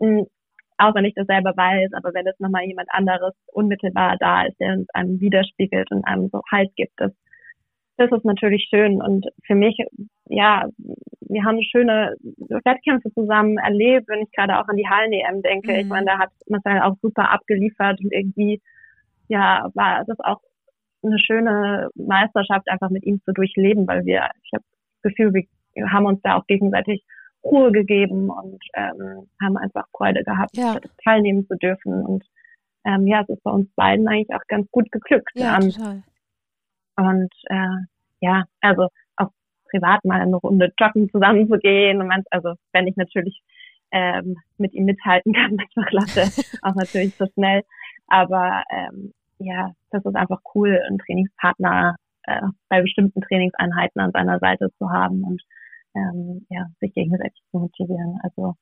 Mhm. 0.00 0.26
Auch 0.76 0.94
wenn 0.96 1.04
ich 1.04 1.14
das 1.14 1.28
selber 1.28 1.52
weiß, 1.56 1.92
aber 1.92 2.12
wenn 2.14 2.26
es 2.26 2.38
nochmal 2.40 2.64
jemand 2.64 2.88
anderes 2.90 3.32
unmittelbar 3.52 4.16
da 4.18 4.42
ist, 4.44 4.58
der 4.58 4.72
uns 4.72 4.88
einem 4.92 5.20
widerspiegelt 5.20 5.92
und 5.92 6.04
einem 6.04 6.28
so 6.30 6.42
Halt 6.50 6.74
gibt, 6.74 6.94
das 6.96 7.12
das 7.96 8.10
ist 8.10 8.24
natürlich 8.24 8.66
schön. 8.70 9.00
Und 9.00 9.26
für 9.46 9.54
mich, 9.54 9.76
ja, 10.28 10.68
wir 11.20 11.44
haben 11.44 11.62
schöne 11.62 12.16
Wettkämpfe 12.64 13.12
zusammen 13.12 13.58
erlebt, 13.58 14.08
wenn 14.08 14.22
ich 14.22 14.32
gerade 14.32 14.58
auch 14.58 14.68
an 14.68 14.76
die 14.76 14.88
Hallen-EM 14.88 15.42
denke. 15.42 15.72
Mhm. 15.72 15.78
Ich 15.78 15.86
meine, 15.86 16.06
da 16.06 16.18
hat 16.18 16.30
Marcel 16.48 16.80
auch 16.80 16.96
super 17.02 17.30
abgeliefert 17.30 18.00
und 18.00 18.12
irgendwie, 18.12 18.60
ja, 19.28 19.70
war 19.74 20.04
das 20.04 20.18
auch 20.20 20.40
eine 21.02 21.18
schöne 21.18 21.90
Meisterschaft, 21.94 22.68
einfach 22.70 22.90
mit 22.90 23.04
ihm 23.04 23.20
zu 23.24 23.32
durchleben, 23.32 23.86
weil 23.86 24.04
wir, 24.04 24.30
ich 24.42 24.50
habe 24.54 24.64
das 25.02 25.12
Gefühl, 25.12 25.34
wir 25.34 25.92
haben 25.92 26.06
uns 26.06 26.20
da 26.22 26.36
auch 26.36 26.46
gegenseitig 26.46 27.04
Ruhe 27.44 27.72
gegeben 27.72 28.30
und 28.30 28.62
ähm, 28.74 29.28
haben 29.42 29.56
einfach 29.58 29.86
Freude 29.94 30.24
gehabt, 30.24 30.56
ja. 30.56 30.78
teilnehmen 31.02 31.46
zu 31.46 31.56
dürfen. 31.56 32.04
Und 32.04 32.24
ähm, 32.86 33.06
ja, 33.06 33.20
es 33.22 33.28
ist 33.28 33.42
bei 33.42 33.50
uns 33.50 33.68
beiden 33.74 34.08
eigentlich 34.08 34.34
auch 34.34 34.46
ganz 34.48 34.70
gut 34.70 34.90
geglückt. 34.90 35.30
Ja, 35.34 35.56
ähm, 35.56 35.70
total. 35.70 36.02
Und 36.96 37.34
äh, 37.50 37.84
ja, 38.20 38.44
also 38.60 38.88
privat 39.74 40.04
mal 40.04 40.20
eine 40.20 40.36
Runde 40.36 40.72
joggen 40.78 41.10
zusammen 41.10 41.48
zu 41.48 41.58
gehen. 41.58 42.00
Und 42.00 42.08
man, 42.08 42.22
also 42.30 42.54
wenn 42.72 42.86
ich 42.86 42.96
natürlich 42.96 43.42
ähm, 43.90 44.36
mit 44.58 44.72
ihm 44.74 44.84
mithalten 44.84 45.32
kann, 45.32 45.56
manchmal 45.56 45.86
klasse 45.86 46.42
auch 46.62 46.74
natürlich 46.74 47.14
so 47.16 47.26
schnell. 47.34 47.62
Aber 48.06 48.62
ähm, 48.70 49.12
ja, 49.38 49.72
das 49.90 50.04
ist 50.04 50.16
einfach 50.16 50.40
cool, 50.54 50.80
einen 50.86 50.98
Trainingspartner 50.98 51.96
äh, 52.24 52.40
bei 52.68 52.82
bestimmten 52.82 53.20
Trainingseinheiten 53.20 54.00
an 54.00 54.12
seiner 54.12 54.38
Seite 54.38 54.70
zu 54.78 54.90
haben 54.90 55.22
und 55.24 55.42
ähm, 55.96 56.46
ja, 56.50 56.66
sich 56.80 56.94
gegenseitig 56.94 57.40
zu 57.50 57.58
motivieren. 57.58 58.18
Also 58.22 58.54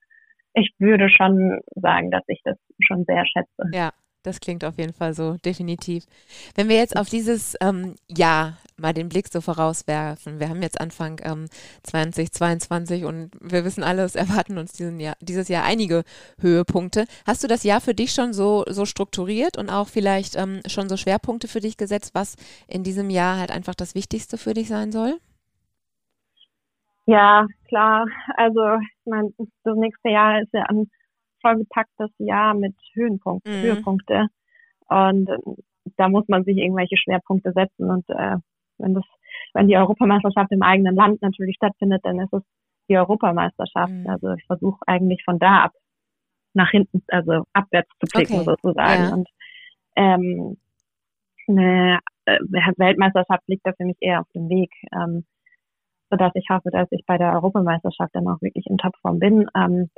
ich 0.55 0.75
würde 0.79 1.09
schon 1.09 1.61
sagen, 1.75 2.11
dass 2.11 2.25
ich 2.27 2.40
das 2.44 2.57
schon 2.81 3.05
sehr 3.05 3.25
schätze. 3.27 3.70
Ja, 3.72 3.92
das 4.22 4.40
klingt 4.40 4.64
auf 4.64 4.78
jeden 4.78 4.92
Fall 4.92 5.14
so, 5.14 5.37
definitiv. 5.44 6.04
Wenn 6.54 6.68
wir 6.68 6.76
jetzt 6.76 6.96
auf 6.96 7.08
dieses 7.08 7.56
ähm, 7.61 7.96
Jahr 8.08 8.58
mal 8.76 8.92
den 8.92 9.08
Blick 9.08 9.28
so 9.28 9.40
vorauswerfen, 9.40 10.40
wir 10.40 10.48
haben 10.48 10.62
jetzt 10.62 10.80
Anfang 10.80 11.20
ähm, 11.24 11.46
2022 11.82 13.04
und 13.04 13.30
wir 13.40 13.64
wissen 13.64 13.82
alle, 13.82 14.02
es 14.02 14.14
erwarten 14.14 14.58
uns 14.58 14.78
Jahr, 14.78 15.16
dieses 15.20 15.48
Jahr 15.48 15.64
einige 15.64 16.04
Höhepunkte. 16.40 17.06
Hast 17.26 17.42
du 17.42 17.48
das 17.48 17.64
Jahr 17.64 17.80
für 17.80 17.94
dich 17.94 18.12
schon 18.12 18.32
so, 18.32 18.64
so 18.68 18.85
strukturiert 18.85 19.58
und 19.58 19.70
auch 19.70 19.88
vielleicht 19.88 20.37
ähm, 20.37 20.61
schon 20.66 20.88
so 20.88 20.96
Schwerpunkte 20.96 21.48
für 21.48 21.61
dich 21.61 21.76
gesetzt, 21.76 22.14
was 22.14 22.37
in 22.68 22.85
diesem 22.85 23.11
Jahr 23.11 23.38
halt 23.38 23.50
einfach 23.50 23.74
das 23.74 23.94
Wichtigste 23.94 24.38
für 24.38 24.54
dich 24.54 24.68
sein 24.68 24.92
soll? 24.92 25.18
Ja, 27.06 27.46
klar. 27.68 28.06
Also 28.37 28.61
ich 28.76 29.11
meine, 29.11 29.30
das 29.64 29.76
nächste 29.76 30.08
Jahr 30.08 30.40
ist 30.40 30.52
ja 30.52 30.62
ein 30.68 30.88
vollgepacktes 31.42 32.11
Jahr 32.18 32.55
mit 32.55 32.74
Höhenpunkten, 32.94 33.52
Mhm. 33.61 33.62
Höhepunkte. 33.62 34.26
Und 34.88 35.28
äh, 35.28 35.38
da 35.96 36.09
muss 36.09 36.26
man 36.28 36.44
sich 36.44 36.57
irgendwelche 36.57 36.96
Schwerpunkte 36.96 37.52
setzen. 37.52 37.90
Und 37.90 38.09
äh, 38.09 38.37
wenn 38.78 38.94
das, 38.94 39.05
wenn 39.52 39.68
die 39.68 39.76
Europameisterschaft 39.76 40.50
im 40.52 40.62
eigenen 40.62 40.96
Land 40.96 41.20
natürlich 41.22 41.57
stattfindet, 41.57 42.00
dann 42.05 42.20
ist 42.20 42.33
es 42.33 42.42
die 42.88 42.96
Europameisterschaft. 42.96 43.92
Mhm. 43.92 44.09
Also 44.09 44.33
ich 44.33 44.44
versuche 44.46 44.81
eigentlich 44.87 45.22
von 45.24 45.38
da 45.38 45.64
ab 45.64 45.72
nach 46.55 46.70
hinten, 46.70 47.02
also 47.09 47.44
abwärts 47.52 47.90
zu 48.00 48.07
blicken 48.12 48.40
Okay. 48.40 48.44
sozusagen. 48.44 49.02
Ja. 49.02 49.12
Und 49.12 49.28
ähm, 49.96 50.57
eine 51.48 51.98
äh, 52.26 52.38
Weltmeisterschaft 52.76 53.42
liegt 53.48 53.66
da 53.66 53.72
für 53.72 53.85
mich 53.85 53.96
eher 54.00 54.20
auf 54.20 54.31
dem 54.35 54.48
Weg. 54.48 54.70
Ähm, 54.92 55.24
sodass 56.11 56.33
ich 56.35 56.46
hoffe, 56.50 56.70
dass 56.70 56.88
ich 56.90 57.05
bei 57.07 57.16
der 57.16 57.33
Europameisterschaft 57.33 58.14
dann 58.14 58.28
auch 58.28 58.42
wirklich 58.42 58.66
in 58.66 58.76
Topform 58.76 59.18
bin. 59.18 59.46
Ähm, 59.57 59.88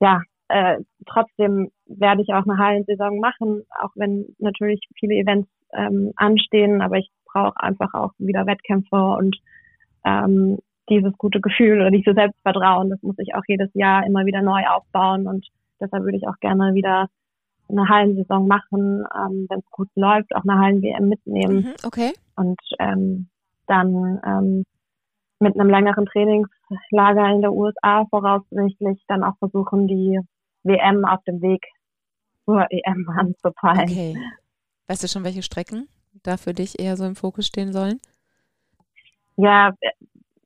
ja, 0.00 0.22
äh, 0.48 0.78
trotzdem 1.06 1.70
werde 1.86 2.22
ich 2.22 2.28
auch 2.34 2.44
eine 2.46 2.58
Hallensaison 2.58 3.18
machen, 3.18 3.62
auch 3.80 3.90
wenn 3.94 4.34
natürlich 4.38 4.80
viele 4.98 5.14
Events 5.14 5.48
ähm, 5.72 6.12
anstehen, 6.16 6.82
aber 6.82 6.98
ich 6.98 7.10
brauche 7.24 7.60
einfach 7.60 7.94
auch 7.94 8.12
wieder 8.18 8.46
Wettkämpfe 8.46 8.96
und 8.96 9.36
ähm, 10.04 10.58
dieses 10.88 11.16
gute 11.16 11.40
Gefühl 11.40 11.80
oder 11.80 11.90
dieses 11.90 12.14
Selbstvertrauen, 12.14 12.90
das 12.90 13.02
muss 13.02 13.16
ich 13.18 13.34
auch 13.34 13.42
jedes 13.46 13.70
Jahr 13.74 14.04
immer 14.04 14.26
wieder 14.26 14.42
neu 14.42 14.62
aufbauen 14.68 15.26
und 15.26 15.46
deshalb 15.80 16.04
würde 16.04 16.18
ich 16.18 16.28
auch 16.28 16.38
gerne 16.40 16.74
wieder 16.74 17.08
eine 17.68 17.88
Hallensaison 17.88 18.46
machen, 18.46 19.04
ähm, 19.16 19.46
wenn 19.48 19.60
es 19.60 19.70
gut 19.70 19.88
läuft, 19.94 20.34
auch 20.34 20.42
eine 20.46 20.58
Hallen-WM 20.58 21.08
mitnehmen 21.08 21.56
Mhm, 21.56 21.74
okay. 21.86 22.12
und 22.36 22.60
ähm, 22.78 23.28
dann 23.66 24.20
ähm, 24.26 24.64
mit 25.38 25.58
einem 25.58 25.70
längeren 25.70 26.06
Trainingslager 26.06 27.30
in 27.30 27.40
der 27.40 27.52
USA 27.52 28.04
voraussichtlich 28.10 29.02
dann 29.08 29.24
auch 29.24 29.36
versuchen, 29.38 29.86
die 29.88 30.20
WM 30.64 31.04
auf 31.04 31.22
dem 31.24 31.40
Weg 31.42 31.64
zur 32.44 32.66
EM 32.70 33.08
anzupeilen. 33.16 33.80
Okay. 33.90 34.16
Weißt 34.88 35.02
du 35.02 35.08
schon, 35.08 35.24
welche 35.24 35.42
Strecken 35.42 35.88
da 36.22 36.36
für 36.36 36.52
dich 36.54 36.78
eher 36.78 36.96
so 36.96 37.04
im 37.04 37.16
Fokus 37.16 37.46
stehen 37.46 37.72
sollen? 37.72 38.00
Ja, 39.36 39.72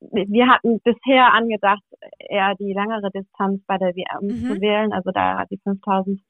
wir 0.00 0.24
wir 0.28 0.46
hatten 0.48 0.80
bisher 0.80 1.32
angedacht, 1.32 1.82
eher 2.18 2.54
die 2.54 2.72
längere 2.72 3.10
Distanz 3.10 3.60
bei 3.66 3.78
der 3.78 3.94
WM 3.96 4.26
Mhm. 4.28 4.46
zu 4.46 4.60
wählen, 4.60 4.92
also 4.92 5.10
da 5.10 5.44
die 5.46 5.58
5000 5.58 6.20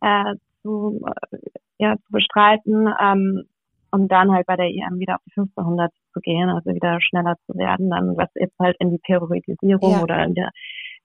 äh, 0.00 0.34
zu, 0.62 1.00
äh, 1.30 1.36
ja, 1.78 1.96
zu 1.96 2.10
bestreiten, 2.12 2.88
ähm, 3.00 3.44
um 3.92 4.08
dann 4.08 4.32
halt 4.32 4.46
bei 4.46 4.56
der 4.56 4.66
EM 4.66 4.98
wieder 4.98 5.16
auf 5.16 5.20
die 5.26 5.30
1500 5.32 5.92
zu 6.12 6.20
gehen, 6.20 6.48
also 6.48 6.70
wieder 6.74 7.00
schneller 7.00 7.36
zu 7.46 7.54
werden, 7.56 7.90
dann 7.90 8.16
was 8.16 8.28
jetzt 8.34 8.58
halt 8.58 8.76
in 8.80 8.90
die 8.90 8.98
Periodisierung 8.98 9.92
Ja. 9.92 10.02
oder 10.02 10.24
in 10.24 10.34
der 10.34 10.50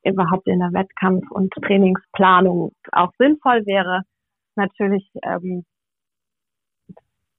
überhaupt 0.03 0.47
in 0.47 0.59
der 0.59 0.73
Wettkampf- 0.73 1.31
und 1.31 1.53
Trainingsplanung 1.53 2.73
auch 2.91 3.11
sinnvoll 3.17 3.65
wäre. 3.65 4.01
Natürlich 4.55 5.09
ähm, 5.23 5.65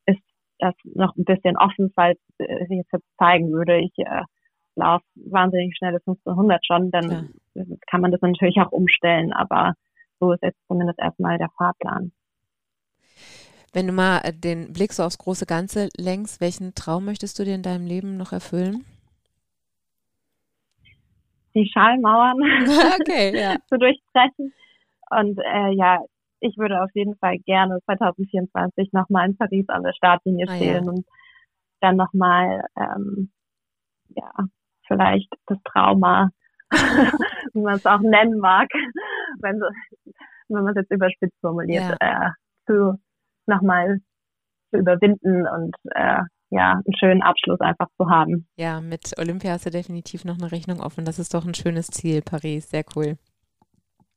ist 0.07 0.23
das 0.59 0.75
noch 0.85 1.17
ein 1.17 1.25
bisschen 1.25 1.57
offen, 1.57 1.93
falls 1.95 2.19
äh, 2.39 2.67
sich 2.67 2.79
jetzt 2.79 3.05
zeigen 3.19 3.51
würde, 3.53 3.79
ich 3.79 3.93
äh, 3.99 4.23
laufe 4.75 5.05
wahnsinnig 5.15 5.77
schnelle 5.77 5.99
1500 6.07 6.65
schon, 6.65 6.91
dann 6.91 7.35
kann 7.91 8.01
man 8.01 8.11
das 8.11 8.23
natürlich 8.23 8.57
auch 8.59 8.73
umstellen, 8.73 9.33
aber 9.33 9.75
so 10.19 10.33
ist 10.33 10.43
jetzt 10.43 10.59
zumindest 10.67 10.99
erstmal 10.99 11.39
der 11.39 11.51
Fahrplan. 11.59 12.13
Wenn 13.75 13.87
du 13.87 13.93
mal 13.93 14.21
den 14.33 14.73
Blick 14.73 14.93
so 14.93 15.03
aufs 15.03 15.19
große 15.19 15.47
Ganze 15.47 15.89
lenkst, 15.97 16.41
welchen 16.41 16.75
Traum 16.75 17.05
möchtest 17.05 17.39
du 17.39 17.45
dir 17.45 17.55
in 17.55 17.63
deinem 17.63 17.87
Leben 17.87 18.17
noch 18.17 18.33
erfüllen? 18.33 18.85
Die 21.55 21.71
Schallmauern 21.73 22.39
okay, 23.01 23.37
ja. 23.39 23.57
zu 23.69 23.79
durchbrechen. 23.79 24.53
Und 25.11 25.39
äh, 25.39 25.73
ja, 25.75 26.01
ich 26.41 26.57
würde 26.59 26.83
auf 26.83 26.91
jeden 26.95 27.17
Fall 27.17 27.39
gerne 27.41 27.79
2024 27.85 28.93
nochmal 28.93 29.29
in 29.29 29.37
Paris 29.37 29.69
an 29.69 29.83
der 29.83 29.93
Startlinie 29.93 30.47
Ah, 30.49 30.55
ja. 30.55 30.57
stehen 30.57 30.89
und 30.89 31.07
dann 31.81 31.97
nochmal, 31.97 32.65
ähm, 32.77 33.31
ja, 34.09 34.33
vielleicht 34.87 35.29
das 35.47 35.59
Trauma, 35.65 36.31
wie 36.71 37.61
man 37.61 37.75
es 37.75 37.87
auch 37.87 38.01
nennen 38.01 38.39
mag, 38.39 38.69
wenn, 39.41 39.59
so, 39.59 39.67
wenn 40.49 40.65
man 40.65 40.77
es 40.77 40.83
jetzt 40.83 40.91
überspitzt 40.91 41.39
formuliert, 41.41 41.97
äh, 42.01 42.31
zu 42.67 42.99
nochmal 43.47 43.99
zu 44.71 44.79
überwinden 44.79 45.47
und 45.47 45.77
äh, 45.91 46.23
ja, 46.53 46.73
einen 46.73 46.97
schönen 46.99 47.23
Abschluss 47.23 47.61
einfach 47.61 47.89
zu 47.97 48.09
haben. 48.11 48.47
Ja, 48.57 48.81
mit 48.83 49.19
Olympia 49.19 49.53
hast 49.53 49.65
du 49.65 49.71
definitiv 49.71 50.25
noch 50.27 50.37
eine 50.39 50.53
Rechnung 50.53 50.81
offen. 50.81 51.07
Das 51.07 51.19
ist 51.19 51.33
doch 51.33 51.47
ein 51.47 51.55
schönes 51.55 51.87
Ziel, 51.87 52.21
Paris. 52.21 52.69
Sehr 52.71 52.85
cool. 52.95 53.17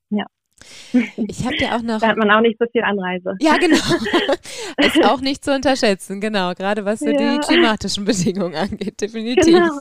Ja. 0.10 0.26
Ich 1.18 1.46
habe 1.46 1.56
dir 1.58 1.76
auch 1.76 1.82
noch. 1.82 2.00
Da 2.00 2.08
hat 2.10 2.18
man 2.18 2.30
auch 2.32 2.42
nicht 2.42 2.58
so 2.60 2.66
viel 2.72 2.84
Anreise. 2.84 3.36
Ja, 3.40 3.58
genau. 3.58 3.78
ist 4.78 5.06
auch 5.06 5.22
nicht 5.22 5.44
zu 5.46 5.54
unterschätzen, 5.54 6.20
genau. 6.22 6.54
Gerade 6.54 6.84
was 6.86 7.00
so 7.00 7.10
Ja. 7.10 7.18
die 7.38 7.40
klimatischen 7.40 8.04
Bedingungen 8.06 8.56
angeht, 8.56 9.00
definitiv. 9.02 9.46
Genau. 9.54 9.80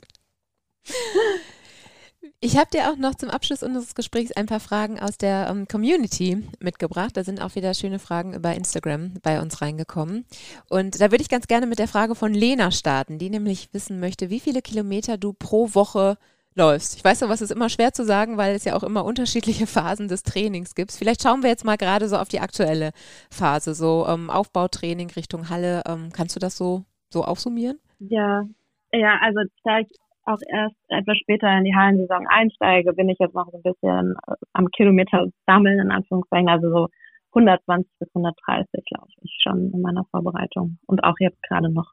Ich 2.44 2.58
habe 2.58 2.68
dir 2.70 2.90
auch 2.90 2.98
noch 2.98 3.14
zum 3.14 3.30
Abschluss 3.30 3.62
unseres 3.62 3.94
Gesprächs 3.94 4.30
ein 4.32 4.44
paar 4.44 4.60
Fragen 4.60 5.00
aus 5.00 5.16
der 5.16 5.48
ähm, 5.48 5.66
Community 5.66 6.46
mitgebracht. 6.60 7.16
Da 7.16 7.24
sind 7.24 7.40
auch 7.40 7.54
wieder 7.54 7.72
schöne 7.72 7.98
Fragen 7.98 8.34
über 8.34 8.54
Instagram 8.54 9.14
bei 9.22 9.40
uns 9.40 9.62
reingekommen. 9.62 10.26
Und 10.68 11.00
da 11.00 11.10
würde 11.10 11.22
ich 11.22 11.30
ganz 11.30 11.46
gerne 11.46 11.66
mit 11.66 11.78
der 11.78 11.88
Frage 11.88 12.14
von 12.14 12.34
Lena 12.34 12.70
starten, 12.70 13.16
die 13.16 13.30
nämlich 13.30 13.72
wissen 13.72 13.98
möchte, 13.98 14.28
wie 14.28 14.40
viele 14.40 14.60
Kilometer 14.60 15.16
du 15.16 15.32
pro 15.32 15.74
Woche 15.74 16.18
läufst. 16.54 16.96
Ich 16.98 17.02
weiß 17.02 17.22
noch, 17.22 17.30
was 17.30 17.40
ist 17.40 17.50
immer 17.50 17.70
schwer 17.70 17.94
zu 17.94 18.04
sagen, 18.04 18.36
weil 18.36 18.54
es 18.54 18.64
ja 18.64 18.76
auch 18.76 18.82
immer 18.82 19.06
unterschiedliche 19.06 19.66
Phasen 19.66 20.08
des 20.08 20.22
Trainings 20.22 20.74
gibt. 20.74 20.92
Vielleicht 20.92 21.22
schauen 21.22 21.42
wir 21.42 21.48
jetzt 21.48 21.64
mal 21.64 21.78
gerade 21.78 22.10
so 22.10 22.18
auf 22.18 22.28
die 22.28 22.40
aktuelle 22.40 22.90
Phase, 23.30 23.74
so 23.74 24.04
ähm, 24.06 24.28
Aufbautraining 24.28 25.10
Richtung 25.12 25.48
Halle. 25.48 25.82
Ähm, 25.88 26.10
kannst 26.12 26.36
du 26.36 26.40
das 26.40 26.58
so, 26.58 26.84
so 27.08 27.24
aufsummieren? 27.24 27.80
Ja, 28.00 28.44
ja, 28.92 29.18
also 29.22 29.40
da 29.64 29.78
ich 29.78 29.88
auch 30.26 30.38
erst 30.48 30.76
etwas 30.88 31.18
später 31.18 31.50
in 31.56 31.64
die 31.64 31.74
Hallensaison 31.74 32.26
einsteige, 32.28 32.92
bin 32.92 33.08
ich 33.08 33.18
jetzt 33.18 33.34
noch 33.34 33.50
so 33.50 33.58
ein 33.58 33.62
bisschen 33.62 34.14
äh, 34.26 34.34
am 34.52 34.68
Kilometer 34.70 35.26
sammeln, 35.46 35.78
in 35.80 35.90
Anführungszeichen, 35.90 36.48
also 36.48 36.70
so 36.70 36.88
120 37.34 37.90
bis 37.98 38.08
130 38.14 38.84
laufe 38.90 39.12
ich 39.22 39.36
schon 39.42 39.72
in 39.72 39.80
meiner 39.80 40.04
Vorbereitung 40.10 40.78
und 40.86 41.02
auch 41.02 41.16
jetzt 41.18 41.42
gerade 41.42 41.70
noch. 41.70 41.92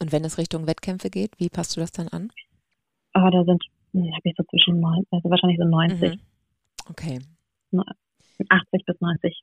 Und 0.00 0.12
wenn 0.12 0.24
es 0.24 0.38
Richtung 0.38 0.66
Wettkämpfe 0.66 1.10
geht, 1.10 1.38
wie 1.38 1.48
passt 1.48 1.76
du 1.76 1.80
das 1.80 1.92
dann 1.92 2.08
an? 2.08 2.30
Aber 3.12 3.30
da 3.30 3.44
sind, 3.44 3.62
hm, 3.92 4.10
habe 4.12 4.22
ich 4.24 4.34
so 4.36 4.42
zwischen, 4.44 4.84
also 4.84 5.30
wahrscheinlich 5.30 5.58
so 5.58 5.64
90, 5.64 6.14
Mhm. 6.14 6.20
Okay. 6.90 7.20
80 8.48 8.84
bis 8.84 9.00
90. 9.00 9.42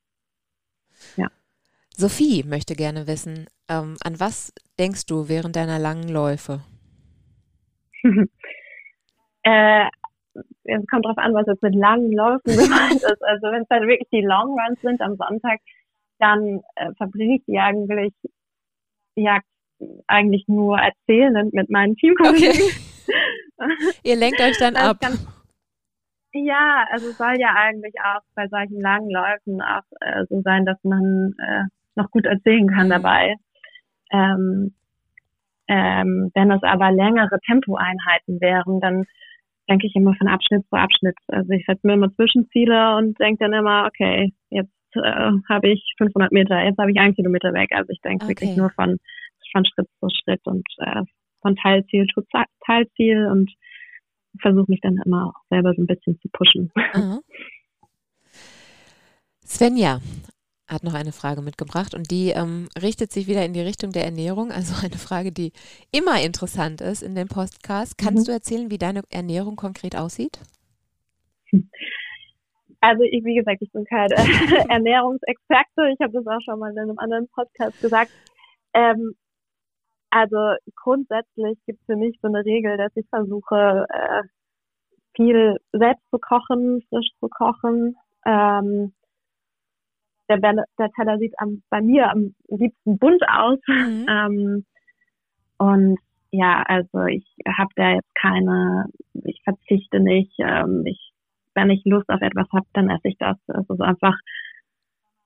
Sophie 1.97 2.43
möchte 2.43 2.75
gerne 2.75 3.05
wissen, 3.05 3.47
ähm, 3.67 3.95
an 4.03 4.19
was 4.19 4.53
denkst 4.79 5.05
du 5.05 5.27
während 5.27 5.55
deiner 5.55 5.77
langen 5.77 6.09
Läufe? 6.09 6.61
äh, 9.43 9.85
es 10.63 10.87
kommt 10.87 11.05
drauf 11.05 11.17
an, 11.17 11.33
was 11.33 11.47
jetzt 11.47 11.63
mit 11.63 11.75
langen 11.75 12.11
Läufen 12.11 12.41
gemeint 12.45 13.03
ist. 13.03 13.23
Also 13.23 13.47
wenn 13.47 13.63
es 13.63 13.69
halt 13.69 13.83
wirklich 13.83 14.09
die 14.11 14.21
Long 14.21 14.57
Runs 14.59 14.81
sind 14.81 15.01
am 15.01 15.15
Sonntag, 15.15 15.59
dann 16.19 16.61
äh, 16.75 16.93
verbringe 16.97 17.35
ich 17.35 17.45
die 17.45 17.57
eigentlich 17.59 18.13
ja 19.15 19.39
eigentlich 20.07 20.45
nur 20.47 20.77
erzählend 20.77 21.53
mit 21.53 21.69
meinen 21.69 21.95
Teamkollegen. 21.95 22.61
Ihr 24.03 24.15
lenkt 24.15 24.39
euch 24.39 24.57
dann 24.59 24.75
ab. 24.75 24.99
ganz- 24.99 25.25
Ja, 26.33 26.85
also 26.91 27.09
es 27.09 27.17
soll 27.17 27.39
ja 27.39 27.53
eigentlich 27.55 27.95
auch 28.03 28.21
bei 28.35 28.47
solchen 28.47 28.79
langen 28.79 29.09
Läufen 29.09 29.61
auch 29.61 29.83
äh, 29.99 30.23
so 30.29 30.41
sein, 30.41 30.65
dass 30.65 30.77
man 30.83 31.33
äh, 31.39 31.63
noch 31.95 32.09
gut 32.11 32.25
erzählen 32.25 32.67
kann 32.67 32.87
mhm. 32.87 32.91
dabei. 32.91 33.35
Ähm, 34.11 34.75
ähm, 35.71 36.31
wenn 36.35 36.51
es 36.51 36.61
aber 36.63 36.91
längere 36.91 37.39
Tempoeinheiten 37.45 38.41
wären, 38.41 38.81
dann 38.81 39.05
denke 39.69 39.87
ich 39.87 39.95
immer 39.95 40.13
von 40.15 40.27
Abschnitt 40.27 40.67
zu 40.67 40.75
Abschnitt. 40.75 41.15
Also 41.29 41.49
ich 41.51 41.65
setze 41.65 41.87
mir 41.87 41.93
immer 41.93 42.13
Zwischenziele 42.13 42.97
und 42.97 43.17
denke 43.19 43.45
dann 43.45 43.53
immer, 43.53 43.87
okay, 43.87 44.33
jetzt 44.49 44.69
äh, 44.95 45.31
habe 45.47 45.69
ich 45.69 45.93
500 45.97 46.33
Meter, 46.33 46.61
jetzt 46.61 46.77
habe 46.77 46.91
ich 46.91 46.99
einen 46.99 47.15
Kilometer 47.15 47.53
weg. 47.53 47.69
Also 47.71 47.89
ich 47.89 48.01
denke 48.01 48.25
okay. 48.25 48.31
wirklich 48.33 48.57
nur 48.57 48.69
von, 48.71 48.97
von 49.53 49.63
Schritt 49.65 49.87
zu 50.01 50.09
Schritt 50.21 50.41
und 50.43 50.67
äh, 50.79 51.03
von 51.41 51.55
Teilziel 51.55 52.05
zu 52.13 52.21
Teilziel 52.65 53.27
und 53.27 53.49
versuche 54.41 54.69
mich 54.69 54.81
dann 54.81 54.99
immer 55.05 55.27
auch 55.27 55.41
selber 55.49 55.73
so 55.73 55.81
ein 55.81 55.87
bisschen 55.87 56.19
zu 56.19 56.27
pushen. 56.33 56.69
Aha. 56.93 57.19
Svenja 59.45 59.99
hat 60.71 60.83
noch 60.83 60.93
eine 60.93 61.11
Frage 61.11 61.41
mitgebracht 61.41 61.93
und 61.93 62.09
die 62.11 62.29
ähm, 62.29 62.67
richtet 62.81 63.11
sich 63.11 63.27
wieder 63.27 63.45
in 63.45 63.53
die 63.53 63.61
Richtung 63.61 63.91
der 63.91 64.05
Ernährung. 64.05 64.51
Also 64.51 64.73
eine 64.85 64.97
Frage, 64.97 65.31
die 65.31 65.51
immer 65.91 66.21
interessant 66.23 66.81
ist 66.81 67.03
in 67.03 67.15
dem 67.15 67.27
Podcast. 67.27 67.97
Kannst 67.97 68.23
mhm. 68.23 68.25
du 68.25 68.31
erzählen, 68.31 68.71
wie 68.71 68.77
deine 68.77 69.01
Ernährung 69.09 69.55
konkret 69.55 69.95
aussieht? 69.95 70.39
Also 72.79 73.03
ich, 73.03 73.23
wie 73.23 73.35
gesagt, 73.35 73.61
ich 73.61 73.71
bin 73.71 73.85
keine 73.85 74.15
Ernährungsexperte. 74.69 75.93
Ich 75.93 75.99
habe 76.01 76.13
das 76.13 76.25
auch 76.25 76.41
schon 76.43 76.59
mal 76.59 76.71
in 76.71 76.79
einem 76.79 76.97
anderen 76.97 77.27
Podcast 77.27 77.79
gesagt. 77.81 78.11
Ähm, 78.73 79.13
also 80.09 80.55
grundsätzlich 80.75 81.57
gibt 81.65 81.79
es 81.79 81.85
für 81.85 81.95
mich 81.95 82.17
so 82.21 82.27
eine 82.27 82.43
Regel, 82.43 82.77
dass 82.77 82.91
ich 82.95 83.07
versuche, 83.09 83.85
äh, 83.89 84.23
viel 85.15 85.57
selbst 85.73 86.03
zu 86.09 86.17
kochen, 86.19 86.81
frisch 86.89 87.09
zu 87.19 87.27
kochen. 87.27 87.95
Ähm, 88.25 88.93
der, 90.37 90.65
der 90.77 90.91
Teller 90.91 91.17
sieht 91.17 91.33
am, 91.39 91.61
bei 91.69 91.81
mir 91.81 92.11
am 92.11 92.35
liebsten 92.47 92.97
bunt 92.97 93.23
aus. 93.27 93.59
Mhm. 93.67 94.05
Ähm, 94.09 94.65
und 95.57 95.99
ja, 96.31 96.63
also 96.65 97.05
ich 97.05 97.25
habe 97.47 97.69
da 97.75 97.91
jetzt 97.91 98.15
keine, 98.15 98.85
ich 99.25 99.41
verzichte 99.43 99.99
nicht. 99.99 100.33
Ähm, 100.39 100.83
ich, 100.85 101.11
wenn 101.53 101.69
ich 101.69 101.83
Lust 101.85 102.09
auf 102.09 102.21
etwas 102.21 102.47
habe, 102.51 102.65
dann 102.73 102.89
esse 102.89 103.09
ich 103.09 103.17
das. 103.19 103.37
Es 103.47 103.69
ist 103.69 103.81
einfach, 103.81 104.15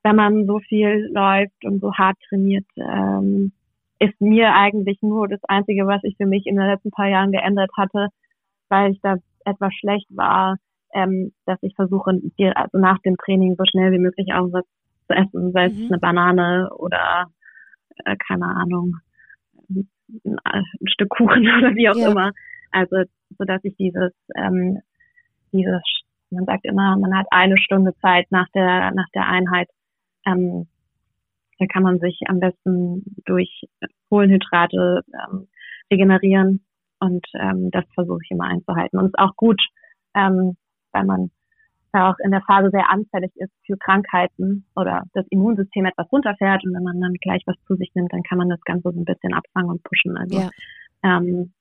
wenn 0.03 0.15
man 0.15 0.45
so 0.45 0.59
viel 0.59 1.09
läuft 1.13 1.63
und 1.63 1.79
so 1.79 1.93
hart 1.93 2.17
trainiert, 2.27 2.65
ähm, 2.75 3.53
ist 3.99 4.19
mir 4.19 4.53
eigentlich 4.53 5.01
nur 5.01 5.27
das 5.27 5.43
Einzige, 5.45 5.87
was 5.87 6.03
ich 6.03 6.17
für 6.17 6.25
mich 6.25 6.45
in 6.47 6.57
den 6.57 6.67
letzten 6.67 6.91
paar 6.91 7.07
Jahren 7.07 7.31
geändert 7.31 7.71
hatte, 7.77 8.09
weil 8.69 8.91
ich 8.91 8.99
da 9.01 9.15
etwas 9.45 9.73
schlecht 9.73 10.07
war, 10.09 10.57
ähm, 10.93 11.33
dass 11.45 11.59
ich 11.61 11.75
versuche, 11.75 12.11
also 12.55 12.77
nach 12.77 12.99
dem 12.99 13.17
Training 13.17 13.55
so 13.57 13.63
schnell 13.69 13.91
wie 13.91 13.99
möglich 13.99 14.33
auch 14.33 14.51
was 14.51 14.65
zu 15.07 15.15
essen, 15.15 15.51
sei 15.51 15.65
es 15.65 15.73
mhm. 15.73 15.87
eine 15.87 15.99
Banane 15.99 16.69
oder 16.75 17.27
äh, 18.05 18.15
keine 18.27 18.45
Ahnung, 18.45 18.97
ein, 19.69 19.89
ein, 20.43 20.63
Stück 20.87 21.09
Kuchen 21.09 21.43
oder 21.57 21.75
wie 21.75 21.89
auch 21.89 21.95
ja. 21.95 22.11
immer. 22.11 22.31
Also 22.71 23.03
so 23.37 23.45
dass 23.45 23.63
ich 23.63 23.75
dieses, 23.77 24.11
ähm, 24.35 24.79
dieses, 25.51 25.81
man 26.29 26.45
sagt 26.45 26.65
immer, 26.65 26.97
man 26.97 27.15
hat 27.17 27.27
eine 27.31 27.57
Stunde 27.57 27.93
Zeit 28.01 28.27
nach 28.31 28.47
der 28.53 28.91
nach 28.91 29.07
der 29.13 29.27
Einheit, 29.27 29.69
ähm, 30.25 30.67
da 31.59 31.65
kann 31.67 31.83
man 31.83 31.99
sich 31.99 32.19
am 32.27 32.39
besten 32.39 33.03
durch 33.25 33.63
Kohlenhydrate 34.09 35.01
ähm, 35.13 35.47
regenerieren 35.91 36.65
und 36.99 37.25
ähm, 37.33 37.69
das 37.71 37.85
versuche 37.93 38.19
ich 38.23 38.31
immer 38.31 38.45
einzuhalten. 38.45 38.97
Und 38.97 39.05
es 39.05 39.11
ist 39.11 39.19
auch 39.19 39.35
gut, 39.35 39.61
ähm, 40.15 40.57
weil 40.91 41.05
man 41.05 41.31
da 41.95 42.11
auch 42.11 42.19
in 42.23 42.31
der 42.31 42.41
Phase 42.41 42.69
sehr 42.71 42.89
anfällig 42.89 43.31
ist 43.35 43.51
für 43.65 43.77
Krankheiten 43.77 44.65
oder 44.75 45.03
das 45.13 45.25
Immunsystem 45.29 45.85
etwas 45.85 46.11
runterfährt 46.11 46.63
und 46.65 46.73
wenn 46.73 46.83
man 46.83 46.99
dann 46.99 47.13
gleich 47.21 47.41
was 47.45 47.55
zu 47.67 47.75
sich 47.75 47.91
nimmt, 47.95 48.11
dann 48.11 48.23
kann 48.23 48.37
man 48.37 48.49
das 48.49 48.61
Ganze 48.61 48.91
so 48.91 48.99
ein 48.99 49.05
bisschen 49.05 49.33
abfangen 49.33 49.69
und 49.69 49.83
pushen. 49.83 50.17
Also 50.17 50.39
ja. 50.39 50.49
ähm, 51.03 51.53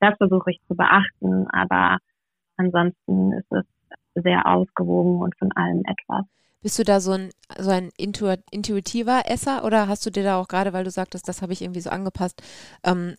das 0.00 0.16
versuche 0.16 0.50
ich 0.50 0.60
zu 0.66 0.74
beachten, 0.74 1.46
aber 1.50 1.98
ansonsten 2.56 3.32
ist 3.32 3.52
es 3.52 3.64
sehr 4.14 4.46
ausgewogen 4.46 5.22
und 5.22 5.36
von 5.38 5.52
allem 5.52 5.82
etwas. 5.84 6.24
Bist 6.62 6.78
du 6.78 6.82
da 6.82 7.00
so 7.00 7.12
ein, 7.12 7.30
so 7.58 7.70
ein 7.70 7.90
intuitiver 7.96 9.22
Esser 9.26 9.64
oder 9.64 9.88
hast 9.88 10.04
du 10.04 10.10
dir 10.10 10.24
da 10.24 10.38
auch 10.38 10.48
gerade, 10.48 10.72
weil 10.72 10.84
du 10.84 10.90
sagtest, 10.90 11.26
das 11.28 11.40
habe 11.40 11.52
ich 11.52 11.62
irgendwie 11.62 11.80
so 11.80 11.90
angepasst, 11.90 12.42
ähm, 12.84 13.14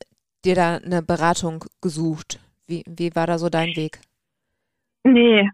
dir 0.46 0.56
da 0.56 0.78
eine 0.78 1.02
Beratung 1.02 1.64
gesucht? 1.82 2.40
Wie, 2.68 2.84
wie 2.88 3.16
war 3.16 3.26
da 3.26 3.40
so 3.40 3.50
dein 3.50 3.76
Weg? 3.76 4.00
Nee, 5.04 5.50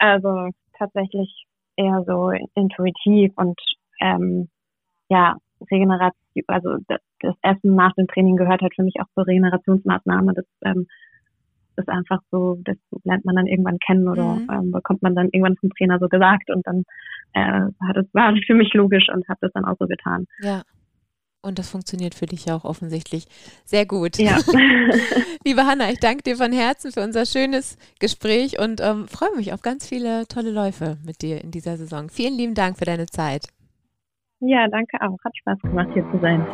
also 0.00 0.50
tatsächlich 0.78 1.46
eher 1.76 2.02
so 2.06 2.30
intuitiv 2.54 3.32
und 3.36 3.58
ähm, 4.00 4.48
ja, 5.08 5.36
Regeneration, 5.70 6.44
also 6.46 6.76
das, 6.88 7.00
das 7.20 7.34
Essen 7.42 7.74
nach 7.74 7.92
dem 7.94 8.06
Training 8.06 8.36
gehört 8.36 8.62
halt 8.62 8.74
für 8.74 8.82
mich 8.82 8.94
auch 9.00 9.08
zur 9.14 9.26
Regenerationsmaßnahme. 9.26 10.32
Das 10.34 10.46
ähm, 10.64 10.86
ist 11.76 11.88
einfach 11.88 12.20
so, 12.30 12.58
das 12.64 12.76
lernt 13.04 13.24
man 13.24 13.36
dann 13.36 13.46
irgendwann 13.46 13.78
kennen 13.78 14.08
oder 14.08 14.36
mhm. 14.36 14.48
ähm, 14.50 14.72
bekommt 14.72 15.02
man 15.02 15.14
dann 15.14 15.28
irgendwann 15.32 15.56
vom 15.56 15.70
Trainer 15.70 15.98
so 15.98 16.08
gesagt 16.08 16.50
und 16.50 16.66
dann 16.66 16.84
äh, 17.32 17.70
hat 17.86 17.96
es 17.96 18.06
war 18.14 18.34
für 18.46 18.54
mich 18.54 18.72
logisch 18.74 19.08
und 19.12 19.28
habe 19.28 19.38
das 19.42 19.52
dann 19.52 19.64
auch 19.64 19.76
so 19.78 19.86
getan. 19.86 20.26
Ja. 20.40 20.62
Und 21.42 21.58
das 21.58 21.70
funktioniert 21.70 22.14
für 22.14 22.26
dich 22.26 22.44
ja 22.44 22.56
auch 22.56 22.64
offensichtlich 22.64 23.26
sehr 23.64 23.86
gut. 23.86 24.18
Ja. 24.18 24.38
Liebe 25.44 25.64
Hanna, 25.64 25.90
ich 25.90 25.98
danke 25.98 26.22
dir 26.22 26.36
von 26.36 26.52
Herzen 26.52 26.92
für 26.92 27.02
unser 27.02 27.24
schönes 27.24 27.78
Gespräch 27.98 28.58
und 28.58 28.80
ähm, 28.82 29.08
freue 29.08 29.34
mich 29.36 29.54
auf 29.54 29.62
ganz 29.62 29.86
viele 29.88 30.26
tolle 30.28 30.50
Läufe 30.50 30.98
mit 31.04 31.22
dir 31.22 31.42
in 31.42 31.50
dieser 31.50 31.78
Saison. 31.78 32.10
Vielen 32.10 32.34
lieben 32.34 32.54
Dank 32.54 32.78
für 32.78 32.84
deine 32.84 33.06
Zeit. 33.06 33.46
Ja, 34.40 34.66
danke 34.68 34.98
auch. 35.00 35.18
Hat 35.24 35.36
Spaß 35.36 35.60
gemacht, 35.62 35.88
hier 35.94 36.04
zu 36.10 36.18
sein. 36.20 36.44